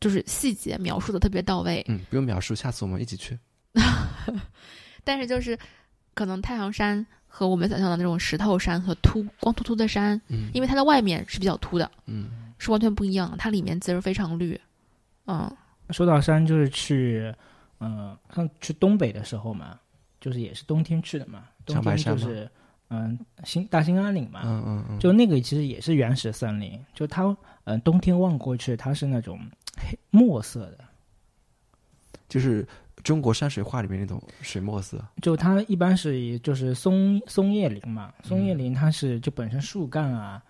[0.00, 1.84] 就是细节描述的特别到位。
[1.88, 3.38] 嗯，不用描述，下次我们一起去。
[5.04, 5.58] 但是就是
[6.14, 13.36] 可能太行山和我们想象的那种石头山和秃光秃秃的山，嗯因为它的外面是比较秃的，嗯是完全不一样的。
[13.36, 14.60] 它里面其实非常绿，
[15.26, 15.50] 嗯，
[15.90, 17.32] 说到山，就是去，
[17.80, 19.78] 嗯、像去东北的时候嘛，
[20.20, 22.50] 就是也是冬天去的嘛，冬天长白山吗就是，
[22.90, 29.38] 嗯、新大兴安岭嘛，嗯嗯嗯，就那个其实也是原始森林，就它，嗯、冬天望过去，它是那种
[29.76, 30.78] 黑墨色的，
[32.28, 32.66] 就是
[33.02, 35.04] 中国山水画里面那种水墨色。
[35.20, 40.42] 就它一般是以就是松松叶林嘛，松嗯叶林它是就本身树干啊，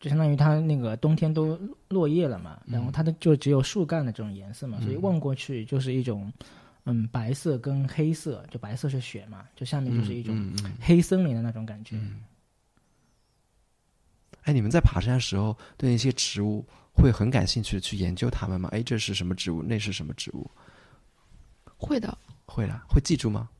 [0.00, 1.58] 就相当于它那个冬天都
[1.88, 5.02] 落叶了嘛，然后它的就只有树干的这种颜色嘛，所以嗯。
[5.02, 6.32] 望过去就是一种
[6.90, 11.96] 嗯白色跟黑色，就白色是雪嘛，就下面就是一种黑森林的那种感觉。
[11.96, 12.24] 嗯。
[14.44, 18.70] 哎，你们在爬山的时候对那些植物会很感兴趣，去研究它们吗？
[18.72, 19.62] 哎，这是什么植物？
[19.62, 20.50] 那是什么植物？
[21.76, 22.16] 会的，
[22.46, 23.50] 会的，会记住吗？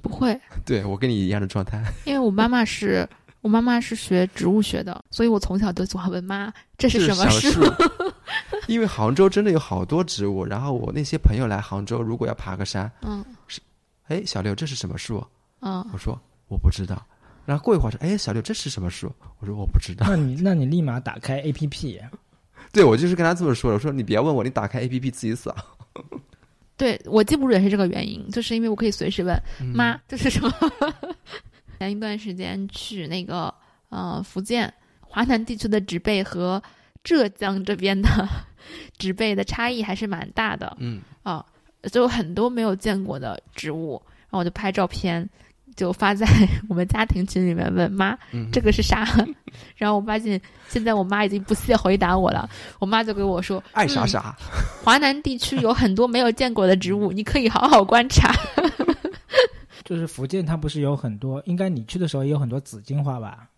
[0.00, 1.84] 不会， 对我跟你一样的状态。
[2.06, 3.06] 因为我妈妈是
[3.42, 7.60] 我妈妈是学植物学的，所以我从小都喜欢问妈这是什么树树？？
[8.70, 13.60] 因为杭州真的有好多植物，然后我那些朋友来杭州，如果要爬个山，嗯是
[14.06, 15.24] 哎，小六这是什么树？
[15.60, 16.16] 嗯，我说
[16.46, 17.04] 我不知道。
[17.44, 19.12] 然后过一会儿说，哎，小六这是什么树？
[19.40, 20.06] 我说我不知道。
[20.08, 22.00] 那你那你立马打开 A P P，
[22.72, 25.52] 对我就是跟他这么说的，我说你别问我，你打开 A P P 自己扫。
[26.76, 30.52] 对我记不住也是这个原因，就是因为我可以随时问嗯妈这是什么。
[31.80, 33.52] 前一段时间去那个
[33.88, 36.62] 呃福建华南地区的植被和
[37.02, 38.28] 浙江这边的
[38.98, 41.44] 植被的差异还是蛮大的嗯，啊，
[41.92, 45.28] 就有很多没有见过的植物，然后我就拍照片。
[45.76, 46.26] 就发在
[46.68, 49.06] 我们家庭群里面问妈嗯这个是啥，
[49.76, 52.46] 然后我发现现在我妈已经不屑回答我了，
[52.80, 54.36] 我妈就给我说爱啥啥。
[54.84, 58.34] 华南地区有很多没有见过的植物，你可以好好观察。
[59.84, 63.48] 就是福建它不是有很多，应该你去的时候也有很多紫荆花吧？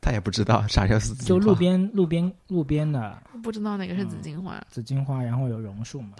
[0.00, 6.10] 他也不知道啥叫紫荆花就路边路边路边的不知道哪个是紫荆花，紫荆花，然后有榕树嘛。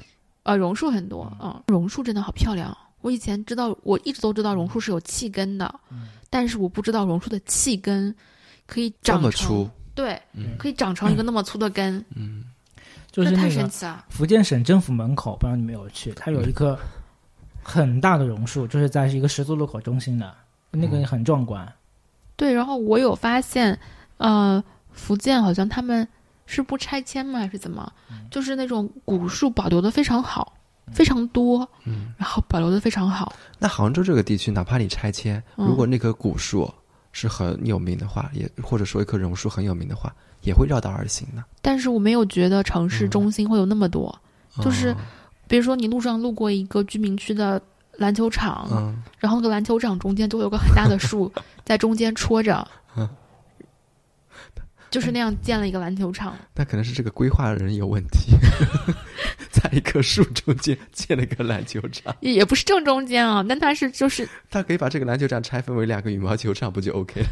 [0.42, 2.76] 啊，榕树很多，嗯，榕树真的好漂亮。
[3.00, 8.14] 我以前知道，我一直都知道榕树是有气根的，嗯但是我不知道榕树的气根
[8.66, 12.44] 可以这长成，么粗，对，嗯可以长成一个那么粗的根，嗯，
[13.10, 14.04] 就是这太那个神奇了。
[14.08, 16.78] 福建省政府门口，不知道你没有去，它有一棵
[17.62, 20.34] 很大的榕树，就是在一个十字路口中心的，
[20.70, 21.70] 那个嗯很壮观。
[22.38, 23.78] 对，然后我有发现，
[24.16, 24.62] 呃，
[24.92, 26.06] 福建好像他们
[26.46, 27.40] 是不拆迁吗？
[27.40, 27.92] 还是怎么？
[28.30, 30.54] 就是那种古树保留的非常好，
[30.92, 33.34] 非常多，嗯，然后保留的非常好。
[33.58, 36.72] 那杭州这个地区，哪怕你拆迁，嗯如果那棵古树
[37.10, 41.44] 是很有名的话，也或者说一棵榕树很有名的话，也会绕道而行的。
[41.60, 44.16] 但是我没有觉得城市嗯中心会有那么多，
[44.62, 44.96] 就是哦
[45.48, 47.60] 比如说你路上路过一个居民区的
[47.98, 51.30] 篮球场，嗯，然后那个篮球场中间就会有个很大的树
[51.64, 53.08] 在中间戳着嗯，
[54.90, 56.34] 就是那样建了一个篮球场。
[56.54, 58.32] 那可能是这个规划的人有问题，
[59.50, 62.14] 在一棵树中间建了一个篮球场。
[62.20, 67.28] 也也不是正中间啊，但它是就是，他可以把这个篮球场拆分为两个羽毛球场，不就 OK 了？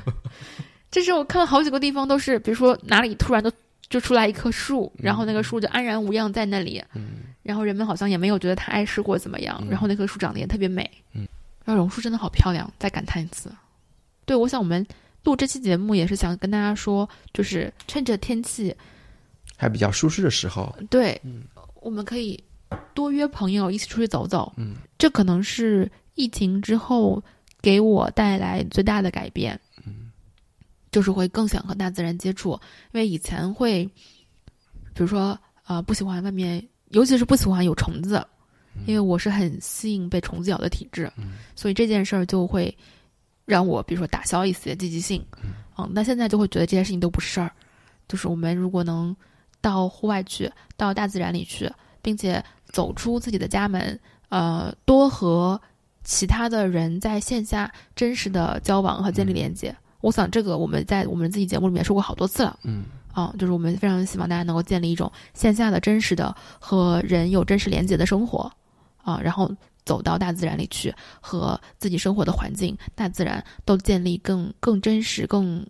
[0.91, 3.53] 这是我看了好几个地方都是，比如说哪里突然的
[3.89, 11.27] 就出来一棵树，然后那个树就安然无恙在那里，嗯，然后人们好像也没有觉得它碍事或怎么样，嗯然后那棵树长得也特别美，嗯，
[11.65, 13.51] 然后榕树真的好漂亮，再感叹一次。
[14.25, 14.85] 对，我想我们
[15.23, 18.75] 录这期节目也是想跟大家说，就是趁着天气
[19.57, 21.45] 还比较舒适的时候，对，嗯
[21.81, 22.43] 我们可以
[22.93, 24.53] 多约朋友一起出去走走。
[24.57, 27.23] 嗯这可能是疫情之后
[27.61, 29.61] 给我带来最大的改变。
[30.97, 32.53] 嗯就是会更想和大自然接触，
[32.93, 33.85] 因为以前会，
[34.95, 38.27] 比如说呃不喜欢外面，尤其是不喜欢有虫子，
[38.87, 41.35] 因为我是很适应被虫子咬的体质，嗯。
[41.55, 42.75] 所以这件事儿就会
[43.45, 45.23] 让我比如说打消一些积极性，
[45.77, 47.53] 嗯，那现在就会觉得这些事情都不是事儿，
[48.09, 49.15] 就是我们如果能
[49.61, 51.71] 到户外去，到大自然里去，
[52.01, 55.61] 并且走出自己的家门，呃，多和
[56.05, 59.77] 其他的人在线下真实的交往和建立连接。
[60.01, 68.53] 我想这个我们在我们自己节目里面说过好多次了，嗯啊，就是我们非常希望大家能够建立一种线下的真实的和人有真实连接的生活，
[69.03, 69.51] 啊，然后
[69.85, 75.67] 走到大自然里去，和自己生活的环境、大自然都建立更更真实、更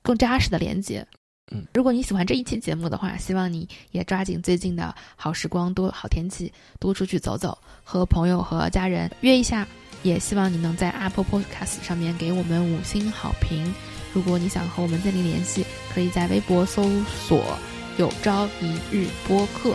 [0.00, 1.06] 更扎实的连接。
[1.50, 9.66] 嗯，如果你喜欢这一期节目的话，希望你也抓紧最近的好时光、多好天气，多出去走走，和朋友和家人约一下。
[10.02, 13.72] 也希望你能在 Apple Podcast 上面给我们五星好评。
[14.14, 16.88] 如果你想和我们建立联系，可以在微博搜
[17.26, 17.58] 索
[17.98, 19.72] “有朝一日播客”，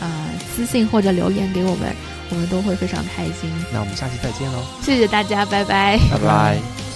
[0.00, 1.94] 啊、私信或者留言给我们，
[2.30, 3.50] 我们都会非常开心。
[3.72, 5.98] 那我们下期再见喽，谢谢大家，拜拜。
[6.10, 6.91] 拜拜。